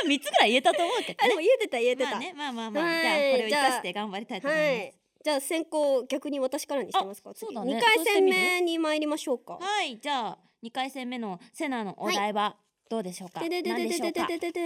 [0.08, 3.02] 三つぐらい言えたと思うけどあでねも言えてた言えてた、まあねまあまあまあ、はい。
[3.02, 7.76] じゃあこれを生かして頑張りたいと思います、はいじゃあ先行逆に私からにしてますかあそうだね。
[7.76, 9.52] 2回戦目に参りましょうか。
[9.60, 12.56] はい、じゃあ二回戦目のセナのお題は
[12.92, 13.40] どうでしょうか？
[13.40, 14.20] ででで何でででで。
[14.20, 14.60] でででで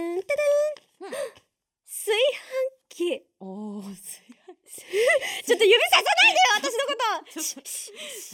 [1.87, 4.21] 炊飯器おお、す
[5.45, 7.39] ちょっと指ささないでよ私のこと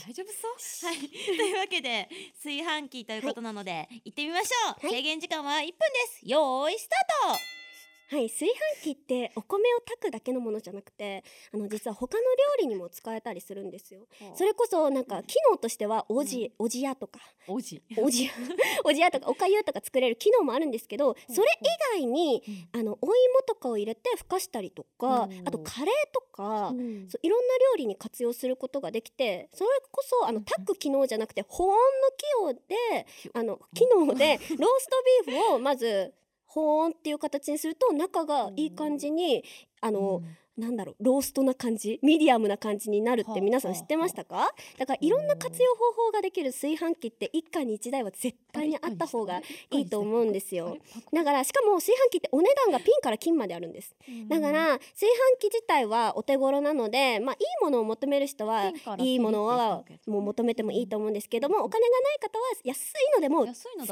[0.10, 0.90] 大丈夫そう？
[0.90, 0.98] はい、
[1.38, 4.88] というわけで炊飯器ということなので、行ってみましょう。
[4.88, 5.84] はい制限時間は一分で
[6.20, 6.22] す。
[6.24, 7.63] よーいスター
[8.10, 8.50] はい炊
[8.82, 12.28] 飯器ってお米を炊くだけのものじゃなくてあの実は他の料
[12.62, 14.02] 理にも使えたりするんですよ。
[14.20, 14.38] ト。
[14.38, 17.20] それこそなんか機能としてはおじ、おじやとか。
[17.48, 17.82] おじ。
[17.98, 18.32] おじや。
[18.84, 22.80] おじやとかおかゆとか作れる機能もあるんですけどそれ以外にうん。
[22.80, 25.48] あのお芋とかを入れてふかしたりとかうん。
[25.48, 27.10] あとカレーとかうん。
[27.10, 31.78] そういろんな料理に活用することができてそれこそあの炊く機能じゃなくて保温の
[32.18, 36.14] 機能であの機能で ローストビーフをまず
[36.54, 39.44] 保温っていう形にすると中がいい感じに
[39.82, 40.38] あの、うん。
[40.56, 44.54] なんだろうローストな感じミディアムな感じになるって皆さん知ってましたか？
[44.78, 50.78] だからいろんな活用方法ができる炊飯器って一家に一台は絶対にあった方がいいと思うんですよ。
[51.12, 53.96] だからしかも炊飯器ってお値段がピンから金まであるんです。
[54.28, 63.48] だから炊飯器自体はお手頃なのでまあいいものを求める人はいいものは金って言ったけどもう求めてもいいと思うんですけどもお金がない方は安いのでも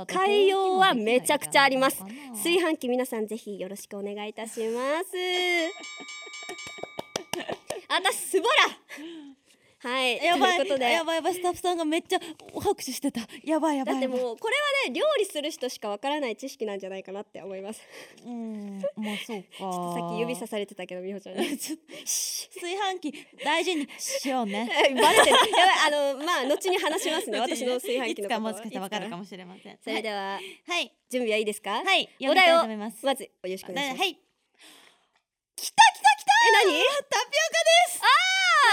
[0.05, 2.03] 使いようはめちゃくちゃあります。
[2.33, 5.11] 炊飯器皆さんぜひよろしくお願いいたします
[7.89, 8.53] 私スボラ
[9.83, 10.17] はい。
[10.23, 10.57] やばい。
[10.57, 10.91] ということで。
[10.91, 11.33] やばいやばい。
[11.33, 12.19] スタッフさんがめっちゃ
[12.53, 13.21] 拍手してた。
[13.43, 13.95] やばいやばい。
[13.95, 17.81] だってもうこれはね料理する人しかわからない知識なんじゃないかなって思います。
[18.23, 18.79] うん。
[18.95, 19.49] まあそうか。
[19.57, 21.57] ちょっとさっき指さされてたけど美穂ちゃんに。
[21.57, 23.87] ちょっと炊飯器大事に。
[23.97, 24.69] しようね。
[24.87, 25.35] えバレてる。
[25.35, 25.75] やばい。
[25.87, 27.39] あのまあ後に話しますね。
[27.39, 28.21] 私の炊飯器のこと。
[28.21, 29.79] いつかもしかしたらわかるかももしれません。
[29.83, 30.93] それでははい。
[31.09, 31.81] 準備はいいですか？
[31.83, 32.07] はい。
[32.21, 33.03] お題をます。
[33.03, 33.87] まずよろしくお願い。
[33.87, 34.19] しますはい。
[35.55, 35.90] 来た
[36.49, 36.73] 何？
[37.09, 38.01] タピオカです。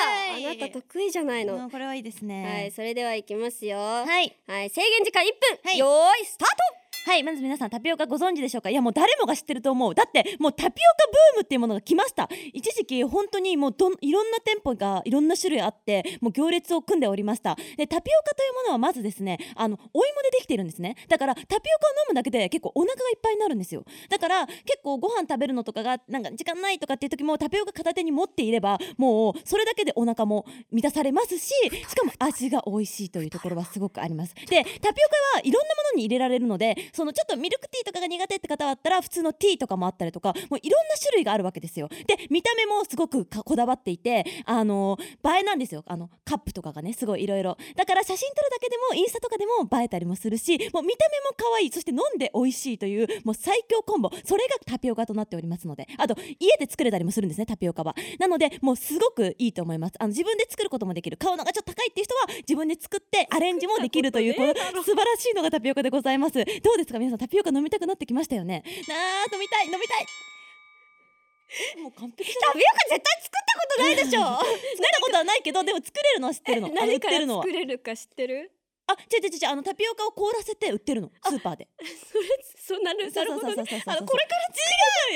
[0.01, 2.45] ああなた得意じゃないの、うんこれはいいですね。
[2.45, 3.79] はいそれではいきますよ。
[3.79, 4.31] ははいい、
[4.71, 5.79] 制限時間1分、はい。
[5.79, 6.49] よーいスター
[7.07, 8.69] はいまず皆さんタピオカご存知でしょうか？
[8.69, 9.95] いやもう誰もが知ってると思う。
[9.95, 10.73] だってもうタピオカ
[11.33, 12.29] ブームっていうものが来ました。
[12.53, 17.57] 一時期本当にもうどいろんな店舗がいろんな種類あってもう行列を組んでおりました。
[17.79, 20.97] でタピオカというものはまずですねあのお芋でできてるんですね。
[21.09, 21.65] だからタピオカを飲
[22.11, 23.85] むだけで結構お腹がいっぱいになるんですよ。
[24.11, 34.35] だから結構ご飯食べるのとかがなんか時間ないとかっていう時もタピオカ片手に持っていればもうそれだけでお腹も満たされますししかも味が美味しいというところはすごくあります。
[34.35, 41.88] でタピオカはいろんなものに入れられるのでそのちょっとミルクティーとかが苦手って方だったら普通のティーとかもあったりとかもういろんな種類があるわけですよ。
[41.88, 45.85] で見た目もすごくかこだわっていてあの映えなんですよ。
[45.87, 51.70] あのカップとかがねすごいいろいろだから写真撮るだけでもインスタとかでも映えたりもするしもう見た目も可愛い。
[51.70, 54.11] そして飲んで美味しいというもう最強コンボ。
[54.24, 55.87] それがタピオカとなっておりますので。
[55.98, 57.94] あと家で作れたりもするんですねタピオカは。
[58.18, 59.94] なのでもうすごくいいと思います。
[59.98, 61.16] あの自分で作ることもできる。
[61.16, 66.35] 買うのがちょっと高いっていう人は自分で作ってアレンジもできるというこの素晴らしいのがタピオカでございます。
[66.35, 66.99] どうですか？
[66.99, 68.62] 皆さんタピオカ飲みたくなってきましたよね？
[68.88, 70.07] なあ飲みたい飲みたい。
[71.83, 74.21] もう完璧タピオカ絶対作ったことないでしょ。
[74.21, 76.69] 作ったことはないけどでも作れるのは知ってるの。
[76.69, 78.53] 何か作れるか知ってる？
[78.88, 81.68] あ違う違う違うあのタピオカを凍らせて売ってるのスーパーで。
[81.79, 82.24] それ
[82.68, 84.44] そうなるなるほどあのこれから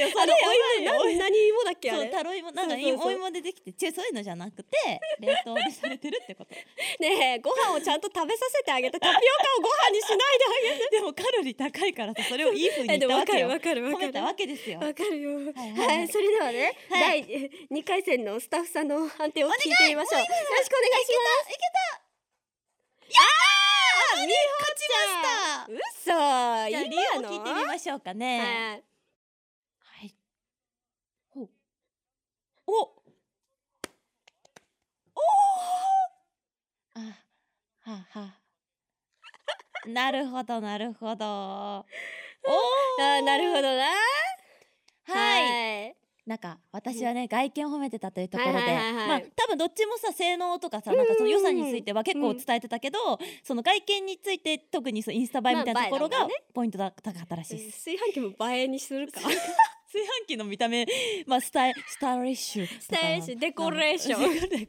[0.01, 1.65] 違うよあのお芋な何芋。
[1.65, 6.55] だっけあそうれタロイモなんかお芋でできて違うそういうのじゃなくて冷凍でされてるってこと。
[7.01, 9.21] ねえご飯をちゃんと食べさせてあげてタピオカ
[9.59, 10.89] をご飯にしないであげて。
[10.97, 13.49] でもカロリー高いからさそれをいい風にわかる言ったわけよ。
[13.49, 14.81] わかるわかるわけですよ。
[14.81, 15.31] わかるよ。
[15.55, 16.09] はい。
[16.09, 17.27] それではね、はい。
[17.27, 20.21] 第二回戦のスタッフさんの判定を聞いてみましょう。
[20.21, 21.53] よろしくお願いします。
[21.53, 21.73] いけ
[23.15, 23.62] あー、みほた
[24.13, 25.73] ちゃん。
[25.73, 26.05] 嘘。
[26.05, 30.05] じゃあ理由を聞いてみましょうかねはい。
[30.05, 30.15] はい。
[31.31, 31.49] ほう。
[32.67, 32.73] お。
[32.73, 32.93] おお。
[36.95, 37.01] あ、
[37.81, 38.35] はは。
[39.87, 41.25] なるほど、なるほど。
[41.27, 41.87] お
[43.01, 43.87] あー、なるほどな。
[45.05, 46.02] はい。
[46.27, 46.31] い。
[46.31, 52.99] なんか私はね、外見を褒めてたというところで、まあ多分どっちもさ性能とかさなんかその良さについては結構うん伝えてたけど、
[53.43, 57.85] その外見について特にそうインスタ映えみたいなところがポイントだ高かったらしいです。
[57.85, 59.21] 炊飯器も映えにするか。
[59.93, 60.87] 炊飯器の見た目、
[61.27, 62.67] まあスタイスタイリッシュ。
[62.67, 64.67] スタイリッシュデコレーションデコレーショ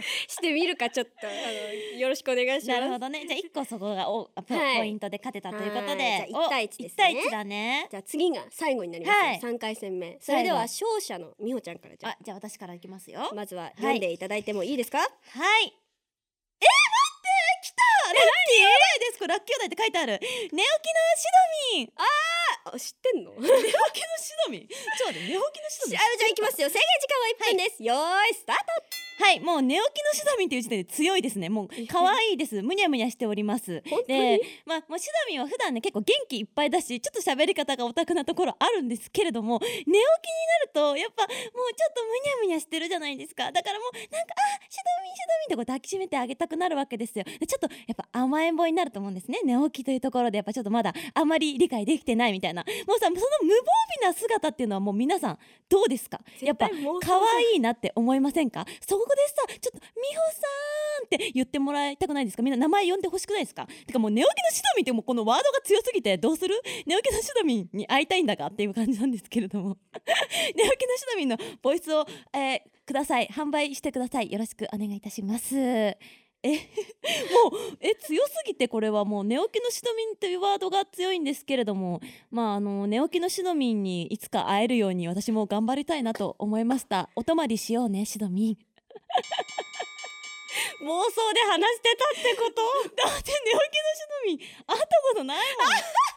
[0.28, 2.68] してみるかちょっとあのよろしくお願いします。
[2.68, 3.26] なるほどね。
[3.26, 7.86] じゃあ一個そこがおポ,、はいポイントで勝てたということはいで、じゃあ一対一ですねお一対一だね。
[7.90, 9.24] じゃあ次が最後になりますよ。
[9.26, 10.18] はい三回戦目。
[10.20, 13.20] それでは最勝者のみほちゃんからじゃあ、じゃあ私からいきますよ。
[13.30, 14.98] あまずは読んでいただいてもいいですか？
[14.98, 15.08] はい。
[15.66, 15.83] えー、待って
[18.04, 20.20] 来たラッキーお題ですこれラッキーお題って書いてある。
[20.20, 21.24] 寝起きのシ
[21.72, 23.32] ドミンあ知ってんの？
[23.40, 23.68] 寝起きの
[24.20, 26.68] シドミンちょっと待って寝起きのシドミンあじゃあ行きますよ。
[26.68, 28.56] 制限時間は1分です、よーいスター
[29.16, 31.48] はいもう寝起きのシドミンっていう時点で強いですね。
[31.48, 32.60] もう可愛いです。
[32.62, 33.80] むにゃむにゃしております。
[33.88, 34.38] 本当に？
[34.38, 43.52] でまあもうシドミンは普段ね結構元気いっぱいだしちょっと喋り方がオタクなところあるんですけれども寝起きになるとやっぱもうちょっとむにゃむにゃしてるじゃないですか。
[43.52, 47.24] だからもうなんかあシドミンシドミンってこう抱きしめてあげたくなるわけですよ。
[47.24, 49.40] でちょっとやっぱ甘えん坊になると思うんですね。
[49.44, 52.64] 寝起きというところでやっぱちょっとまだあまり理解できてないみたいな。
[52.86, 53.26] もうさその無防
[54.00, 56.20] 備な姿っていうのはもう皆さんどうですか？
[56.40, 58.64] やっぱ可愛いなって思いませんか？
[58.86, 60.40] そこでさちょっと美穂さ
[61.02, 62.42] んって言ってもらいたくないですか？
[62.42, 63.66] みんな名前呼んでほしくないですか？
[63.86, 66.60] てかもう寝起きのシドミンってもうこのワードが強すぎてどうする？
[66.86, 69.76] 寝起きのシドミンに会いたいんだかっていう感じなんですけれども。
[70.56, 73.28] 寝起きのシドミンのボイスを、えーください。
[73.32, 74.30] 販売してください。
[74.30, 75.56] よろしくお願いいたします。
[75.56, 75.96] え
[76.44, 76.50] も
[77.56, 87.08] うえ強すぎてこれはもう寝起きのシドミンというワードが強いんですけれどもまああの寝起きのシドミンにいつか会えるように私も頑張りたいなと思いました。
[87.16, 88.58] お泊まりしようねシドミン。
[90.84, 92.62] 妄想で話してたってこと？
[92.94, 93.58] だって寝起きの
[93.94, 94.74] シドミン会った
[95.08, 95.46] ことないもん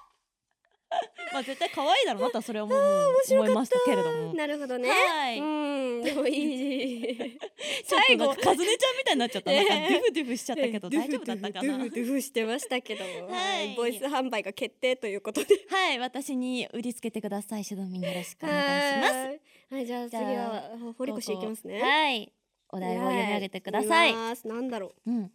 [1.33, 4.33] まあ絶対可愛いだろうなとはそれはもう思いましたけれども。
[4.33, 4.89] なるほどね。
[4.89, 5.39] はい。
[5.39, 7.39] うんでもいい。
[7.83, 8.33] 最後。
[8.35, 9.51] カズネちゃんみたいになっちゃった。
[9.51, 11.77] なんかフデュフしちゃったけど大丈夫だったかな？
[11.77, 13.75] ドゥフドゥフしてましたけども、 はい。
[13.75, 15.55] ボイス販売が決定ということで。
[15.69, 17.63] はい私に売りつけてください。
[17.63, 18.61] シドミンよろしくお願い
[18.93, 19.13] します。
[19.13, 21.81] はいはいじゃあ次は堀越いきますね。
[21.81, 22.31] はい。
[22.69, 25.11] お題を読み上げてください、なんだろう。
[25.11, 25.31] うん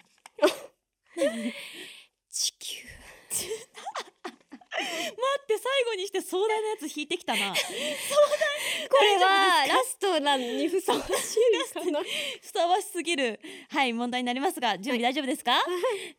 [2.31, 2.89] 地球
[3.35, 3.47] 待
[5.53, 7.53] って最後にして壮大なやつ引いてきたな。
[7.53, 7.57] こ
[9.03, 12.01] れはラストなのにふさわしいかな。
[12.41, 13.41] ふさわしすぎる。
[13.69, 15.53] はい問題になりますが準備大丈夫ですか、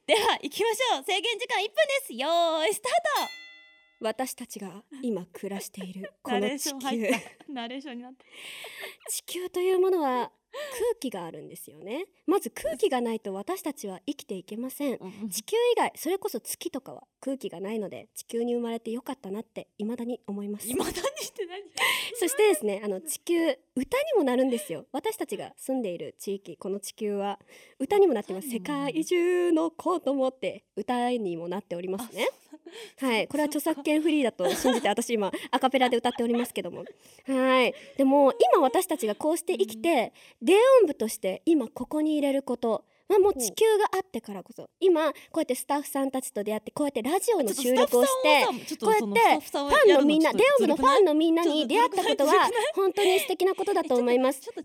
[0.05, 1.03] では行きましょう。
[1.03, 2.13] 制限時間1分です。
[2.13, 2.91] よーいスター
[4.01, 7.09] 私たちが今暮らしているこの地球。
[7.47, 8.25] ナレーションになった。
[9.09, 12.05] 地球というものは空気があるんですよね。
[12.27, 14.99] まず空気がないと私たちは生きていけません。
[15.29, 20.69] 地球以外それこそ月とかは空気がないので地球に生まれてよかったなって未だに思います。
[20.69, 21.63] 今何して何？
[22.15, 24.85] そしてですねあの地球歌にもなるんですよ。
[24.91, 27.39] 私たちが住んでいる地域この地球は
[27.79, 28.49] 歌にもなってます。
[28.49, 32.27] 世界中の子供って歌にもなっておりますね
[32.99, 33.27] はい。
[33.27, 36.85] これは著作権フリーだと信じて私今アカペラで歌っておりますけども。
[37.25, 37.73] はい。
[37.97, 42.85] でも今私たちがこうして生きて電音部として今ここに入れること。
[43.09, 44.69] はもう地球があってからこそ。
[44.79, 48.45] 今こうやってスタッフさんたちと出会ってこうやってラジオの収録をして
[48.79, 54.41] こうやってファンのみんな、デオムのファンのみんなに出会ったことは本当に素敵なことだと思います。
[54.41, 54.57] 地球に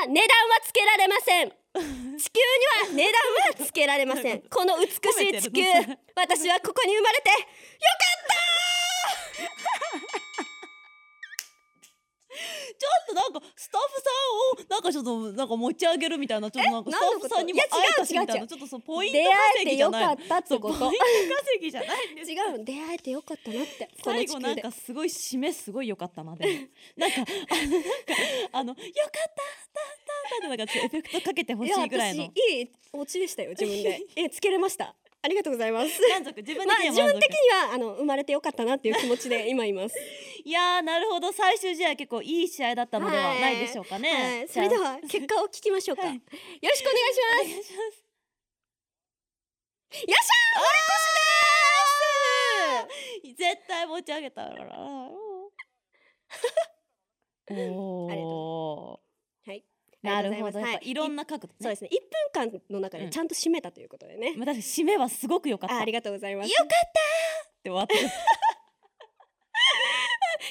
[0.00, 1.52] は値段はつけられません。
[1.78, 2.40] 地球
[2.88, 3.12] には値段
[3.60, 4.42] はつけられません。
[4.50, 4.94] この美し
[5.28, 5.62] い地球。
[6.14, 8.08] 私はここに生まれてよか
[12.78, 14.10] ちょっとなんかスタッフさ
[14.62, 19.18] んをなんかちょっとなんか持ち上げるみたいなちょっとなんかスタッフさんにも会えたしみたいなちょっとそうポイント
[19.54, 20.06] 稼ぎじゃない。
[20.06, 20.98] かったってそうことポイント。
[21.36, 26.60] 稼ぎじゃないんです 違うの出会えてよかったなって 最後なんかすごい締めすごい良かったなでも。
[26.96, 27.16] なんか
[28.52, 36.00] あのよかったたたたってなんかエフェクトかけてほしいぐらいの私いいオチでしたよ自分でえつけれましたありがとうございます。
[36.00, 36.40] 満足。
[36.42, 39.96] 自分まあ的には満足、自分的にはあの生まれてよかったなっていう気持ちで今います。
[40.44, 41.32] いやーなるほど。
[41.32, 46.14] 最終試合結構いい試合だったのではないでしょうかね、はい、それでは結果を聞きましょうか、はい。
[46.14, 48.08] よろしくお願いします。
[49.98, 54.78] よっしゃー絶対持ち上げたから
[57.50, 59.07] おありがおはい
[60.02, 60.94] なるほど、ありがとうございい。
[60.94, 61.90] ろんな角度ね、そうですね。
[61.92, 61.96] 1
[62.40, 65.76] 分間の中でちゃんと締めたということでね、まあ、確かに締めはすごく良かった。
[65.76, 66.50] あありがとうございます。
[66.50, 66.78] よかったー
[67.48, 67.86] って終わっ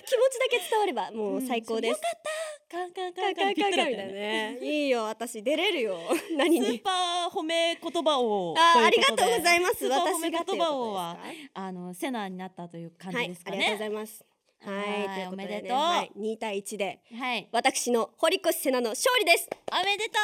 [0.05, 2.21] 気持ちだけ伝わればもう最高です、よかっ
[2.69, 5.97] たカンカンカカンンカンカンカンみたいなねねいいよ私出れるよ
[6.37, 11.17] 何にスーパー褒め言葉王あーありがとうございますスーパー褒め私が言葉王は
[11.53, 14.25] あのセナになったという感じですかありがとうごねざいます
[14.65, 15.77] はいおめでとう。
[15.77, 17.49] はい、2対1ではい。
[17.51, 19.49] 私の堀越瀬奈の勝利です。
[19.71, 20.15] おめでとう。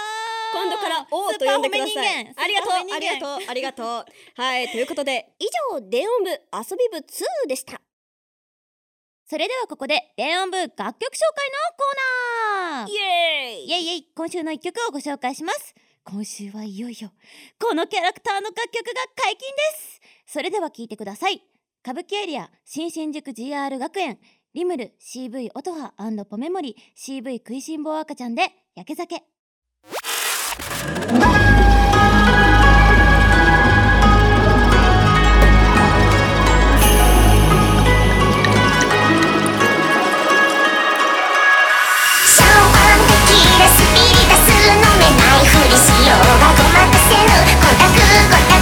[0.53, 2.33] 今度から王と呼んでください。
[2.35, 3.85] ありがとうありがうとうありがとう。
[4.41, 7.81] はいということで以上電音部遊び部2でした。
[9.25, 12.89] それではここで電音部楽曲紹介のコーナー。
[12.89, 13.65] イエーイ。
[13.65, 14.03] イエイイエイ。
[14.15, 15.73] 今週の一曲をご紹介します。
[16.03, 17.13] 今週はいよいよ
[17.57, 20.01] このキャラクターの楽曲が解禁です。
[20.25, 21.52] それでは聴いてください
[21.85, 24.17] 歌舞伎エリア新新宿 GR 学園
[24.53, 25.91] リムル CV 音羽
[26.23, 29.15] ポメモリ CV 食いしん坊赤ちゃんで焼け酒。
[29.17, 29.25] シャ
[42.47, 47.27] ンパンテキーラスピリタス飲めないふりしようがごまかせぬ
[47.59, 47.99] ゴタク
[48.47, 48.52] ゴ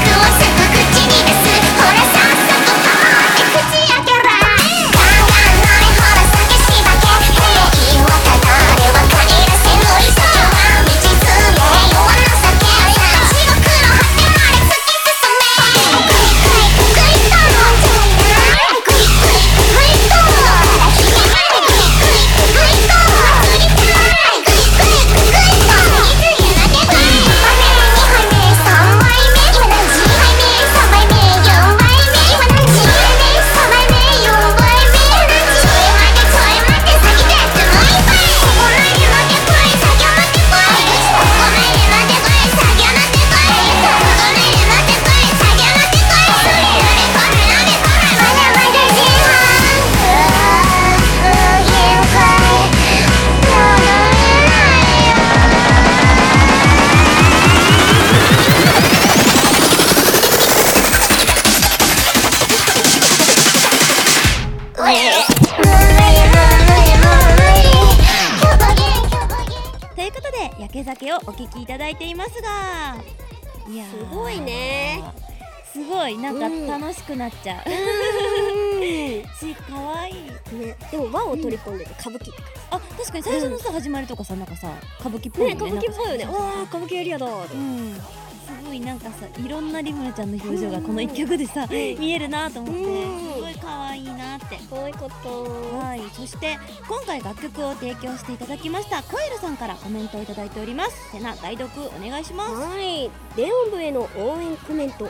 [75.73, 77.69] すごいなんかうん楽しくなっちゃう、
[78.79, 80.15] ねし可愛い。
[80.91, 82.31] でも和を取り込んでて歌舞伎
[82.71, 85.53] あ確かに最初のさ、始まりとかさなんかさ歌舞伎っぽいね。
[85.53, 86.25] 歌舞伎っぽいよね。
[86.25, 87.93] わあ歌舞伎エリアだうん。
[87.93, 88.01] す
[88.65, 93.33] ごいなんかさいろんなリムルちゃんの表情がこの一曲でさ、見えるなと思って、うん。
[93.35, 94.59] すごい可愛いなって。
[94.69, 95.77] そういうこと。
[95.77, 96.01] はい。
[96.13, 96.57] そして
[96.87, 101.11] 今回楽曲を提供していただきましたコエルさんからコメントをいただいております。
[101.11, 102.55] セナ代読お願いします。
[102.55, 103.09] はい。
[103.37, 105.09] 電音部への応援コメント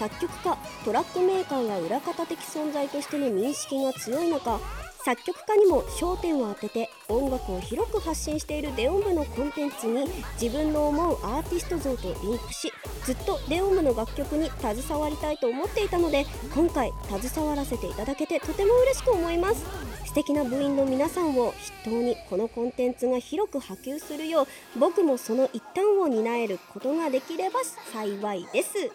[0.00, 4.58] 作曲家トラックメーカーが裏方的存在としての認識が強い中
[5.04, 10.06] 作曲家にも焦点を当てて音楽を広く発信している電音部のコンテンツに
[10.40, 12.72] 自分の思うアーティスト像とリンクし
[13.04, 19.90] ずっと電音部の楽曲に携わりたいと思っていたので今回携わらせていただけてとても嬉しく思います。
[20.06, 21.52] 素敵な部員の皆さんを
[21.84, 27.60] 筆頭にこのコンテンツが広く波及するよう僕もその一端を担えることができれば
[27.92, 28.90] 幸いです。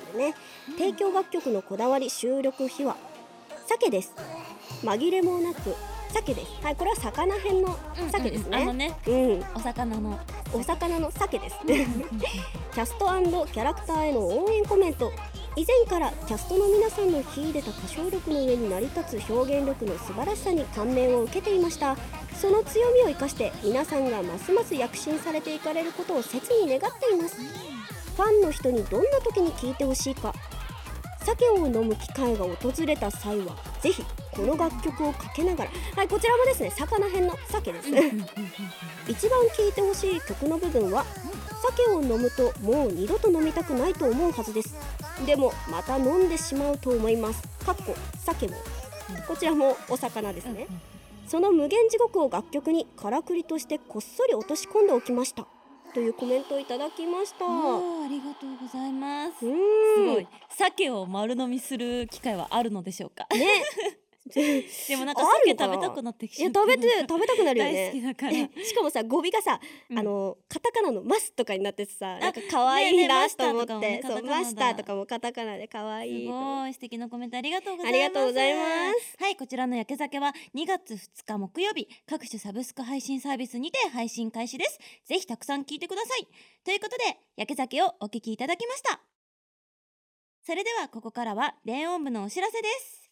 [0.00, 0.34] ことでね。
[0.78, 2.96] 提供楽曲のこだわり収録秘話。
[3.66, 4.14] 鮭です。
[4.82, 5.74] 紛れもなく。
[6.12, 6.64] 鮭です。
[6.64, 7.78] はいこれは魚編の
[8.10, 9.44] 鮭ですあのねねうん。
[9.54, 10.18] お魚の。
[10.52, 11.56] お魚の鮭です。
[11.66, 13.06] キャスト
[13.46, 15.12] キャラクターへの応援コメント。
[15.56, 21.96] 以前からキャストの皆さんの秀でた歌唱力の上に成り立つ表現力の素晴らしさに感銘を受けていました。
[22.40, 27.36] その強みを生かして皆さんがますます躍進されていかれることを切に願っています
[28.20, 30.34] ファンの人にどんな時に聴いてほしいか。
[31.24, 35.70] 酒を飲む機会が訪れた際はぜひこの楽曲をかけながら。
[35.96, 37.88] はいこちらもですね魚編の鮭です
[39.08, 41.04] 一番聴いてほしい曲の部分は
[41.62, 44.76] 酒を飲むともう二度と飲みたくないと思うはずです。
[45.24, 47.42] でもまた飲んでしまうと思います。
[47.64, 48.54] かっこ酒も。
[49.26, 50.66] こちらもお魚ですね。
[51.26, 55.46] その無限地獄を楽曲にからくりとしてこっそり落とし込んでおきました
[55.92, 57.44] というコメントをいただきました。
[57.44, 59.38] ありがとうございます。
[59.40, 60.26] すごい。
[60.48, 63.26] 鮭を丸飲みする機会はあるのでしょうか？
[63.34, 63.46] ね
[64.88, 68.32] でもなんか鮭食べたくなってきいやちゃった食べて食べたくなるよ 大好きねだから。
[68.32, 69.60] しかもさ語尾がさ、
[69.90, 69.98] うん。
[69.98, 77.94] あのカタカナのマスとかになっててさなんか可愛いなと思って、マスターとかもねそうマスターとかもカタカナで可愛いすごい素敵なコメントありがとうございます。
[77.94, 79.16] ありがとうございます。
[79.18, 84.78] はいこちらの焼け酒は2月2日木曜日各種サブスク配信サービスにて配信開始です。
[85.06, 86.28] ぜひたくさん聞いてください。
[86.64, 89.00] ということで焼け酒をお聞きいただきました。
[90.42, 93.10] それではここからは電音部のお知らせです。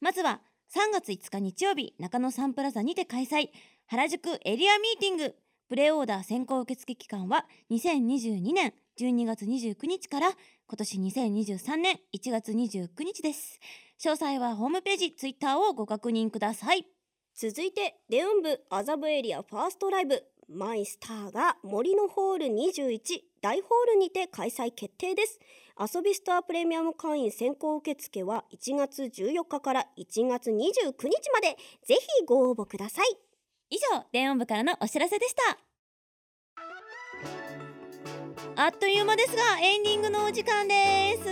[0.00, 0.40] まずは
[0.70, 3.48] 3月5日日曜日中野サンプラザにて開催。
[3.86, 5.34] 原宿エリアミーティング。
[5.70, 10.32] プレオーダー先行受付期間は2022年12月29日から
[10.66, 13.60] 今年2023年1月29日です。
[13.98, 16.84] 詳細はホームページツイッターをご確認ください。
[17.34, 20.22] 続いてレオン部麻布エリアファーストライブ。
[20.50, 23.00] マイスターが森のホール21
[23.40, 25.40] 大ホールにて開催決定です。
[25.80, 31.56] 遊びストアプレミアム会員先行受付は1月14日から1月29日まで。
[31.86, 33.16] ぜひご応募ください。
[33.70, 35.67] 以上電音部からのお知らせでした。
[38.56, 41.24] あっという間ですがエンディングのお時間です。
[41.24, 41.30] ど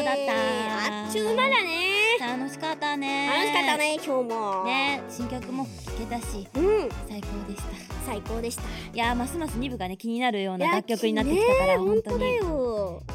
[0.00, 1.04] うだった？
[1.04, 2.18] あっちゅう間だね。
[2.20, 3.28] 楽しかったね。
[3.28, 4.64] 楽しかったね今日も。
[4.64, 6.88] ね新曲も聴けたしうん。
[7.08, 7.88] 最高でした。
[8.06, 8.62] 最高でした。
[8.62, 12.38] いやーますます2部がね気になるような楽曲になってきたからね本当に。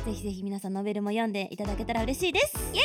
[0.05, 2.53] ぜひぜひ皆さんノベルも読んでいただけたら嬉しいです。
[2.73, 2.81] イエ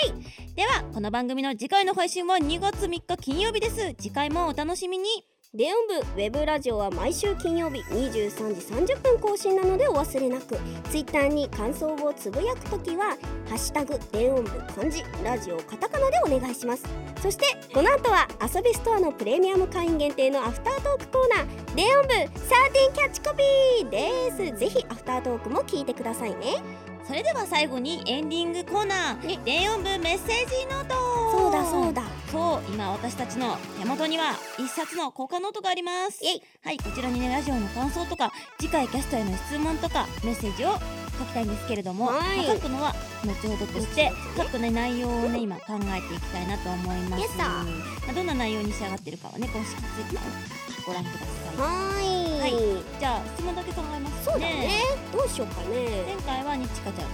[0.53, 0.55] イ。
[0.55, 3.95] ではこの番組の次回の配信は2月3日金曜日です。
[3.95, 5.09] 次回もお楽しみに
[5.55, 10.59] 電音部ウェブラジオは毎週金曜日23時30分更新なのでお忘れなく。
[10.91, 13.17] ツイッターに感想をつぶやくときは
[13.49, 16.85] 「ハッシュタグ電音部漢字ラジオカタカナ」でお願いします。
[17.23, 24.59] そしてこの後はアソビストアのプレミアム会員限定のアフタートークコーナー電音部13キャッチコピーです。
[24.59, 26.63] ぜひアフタートークも聞いてくださいね。
[27.09, 30.95] それでは最後にエンディングコーナー電音部メッセージノート。
[31.39, 32.03] そうだそうだ。
[32.31, 36.21] そう今私たちの手元には一冊の交換ノートがあります。
[36.63, 38.31] はいこちらにねラジオの感想とか
[38.61, 40.73] 次回キャストへの質問とかメッセージを
[41.19, 42.47] 書きたいんですけれども、はい。
[42.47, 42.95] まあ書くのは
[43.25, 44.45] 後ほどとして後ほどね。
[44.45, 51.57] 書くね内容をね今考えていきたいなと思います、まあ、どんな内容に仕上がってるかはね公式ツイッターをご覧ください。
[51.61, 52.41] はーい。
[52.41, 52.51] はい。
[52.99, 54.81] じゃあ質問だけ考えますそうだね。
[55.13, 56.17] どうしようかね。
[56.25, 57.09] 前回はにちかちゃん。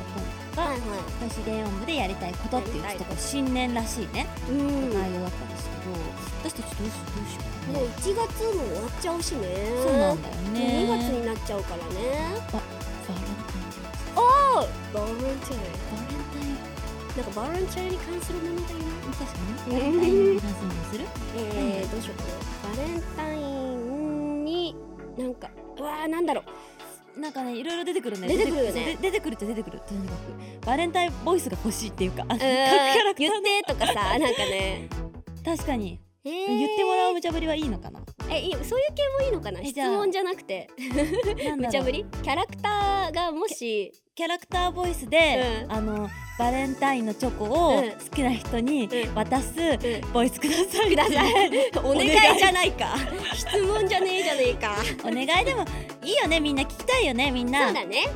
[0.54, 4.94] がはい今は回私電音部でやりたいことっていうちょっとこう新年らしいねいうん。
[4.94, 5.90] 内容だったんですけど
[6.46, 9.46] 私たちどうしどうしようもう1月も終わっちゃうしね。
[9.82, 10.86] そうなんだよね。
[10.86, 12.38] 2月になっちゃうからね。
[12.52, 14.14] ババレンタインじゃないです。
[14.14, 15.66] かあバレンタイン。
[15.90, 16.54] バレンタイン。
[17.14, 19.10] なんかバレンタインに関するものだよな。
[19.18, 21.06] 確かうんにバレンタインに関するのにする？
[21.34, 22.30] えー、どうしようかな。
[22.70, 26.42] バレンタインーなんだろ
[27.16, 27.20] う。
[27.20, 28.28] なんかねいろいろ出てくるね。
[28.28, 28.98] 出てくるよね。
[29.00, 29.80] 出てくるって出てくる。
[29.86, 32.24] とにかくバレンタインボイスが欲しいっていうか。
[32.28, 32.38] あの。
[32.38, 34.88] 言ってとかさなんかね。
[35.44, 36.58] 確かにえー。
[36.58, 38.00] 言ってもらう無茶ぶりはいいのかな？
[38.30, 39.62] えいいそういう系もいいのかな？
[39.64, 40.68] 質問じゃなくて。
[41.56, 42.06] 無茶ぶり？
[42.22, 43.92] キャラクターがもし。
[44.14, 45.72] キャラクターボイスで、うん。
[45.72, 46.08] あの
[46.38, 47.90] バレンタインのチョコをうん。
[47.90, 49.14] 好きな人にうん。
[49.14, 50.12] 渡すうん。
[50.12, 50.90] ボイスください。
[50.90, 51.70] ください。
[51.84, 52.96] お願い願いじゃないか。
[53.34, 54.76] 質問じゃねえじゃねえか。
[55.04, 55.64] お願いでも
[56.02, 56.40] いいよね。
[56.40, 57.66] みんな聞きたいよねみんな。
[57.66, 58.06] そうだね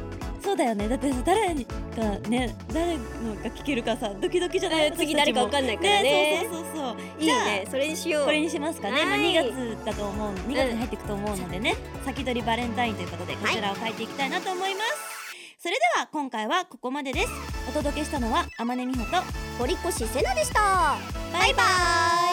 [0.49, 0.88] そうだよね。
[0.88, 3.03] だってさ誰がね誰の
[3.34, 6.46] が聞けるかさドキドキじゃないえー次誰かわかんないからね。
[6.51, 7.22] そうそうそうそう。
[7.22, 7.66] いいね。
[7.70, 8.24] それにしよう。
[8.24, 9.20] これにしますかね、まあ、はい。
[9.20, 10.32] 2月だと思う。
[10.32, 17.28] 2月に入っていくと思うのでね、先取りバレンタインということでこちらを書いていきたいなと思います、それでは今回はここまでです。
[17.68, 19.22] お届けしたのは天音美穂と
[19.59, 20.96] 堀越瀬奈でした。
[21.30, 21.62] バイバ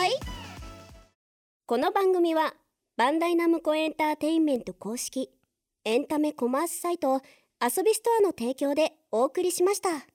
[0.07, 0.11] イ。
[1.65, 2.53] この番組は
[2.95, 5.31] バンダイナムコエンターテインメント公式
[5.83, 7.21] エンタメコマースサイト
[7.61, 10.14] 遊びストアの提供でお送りしました。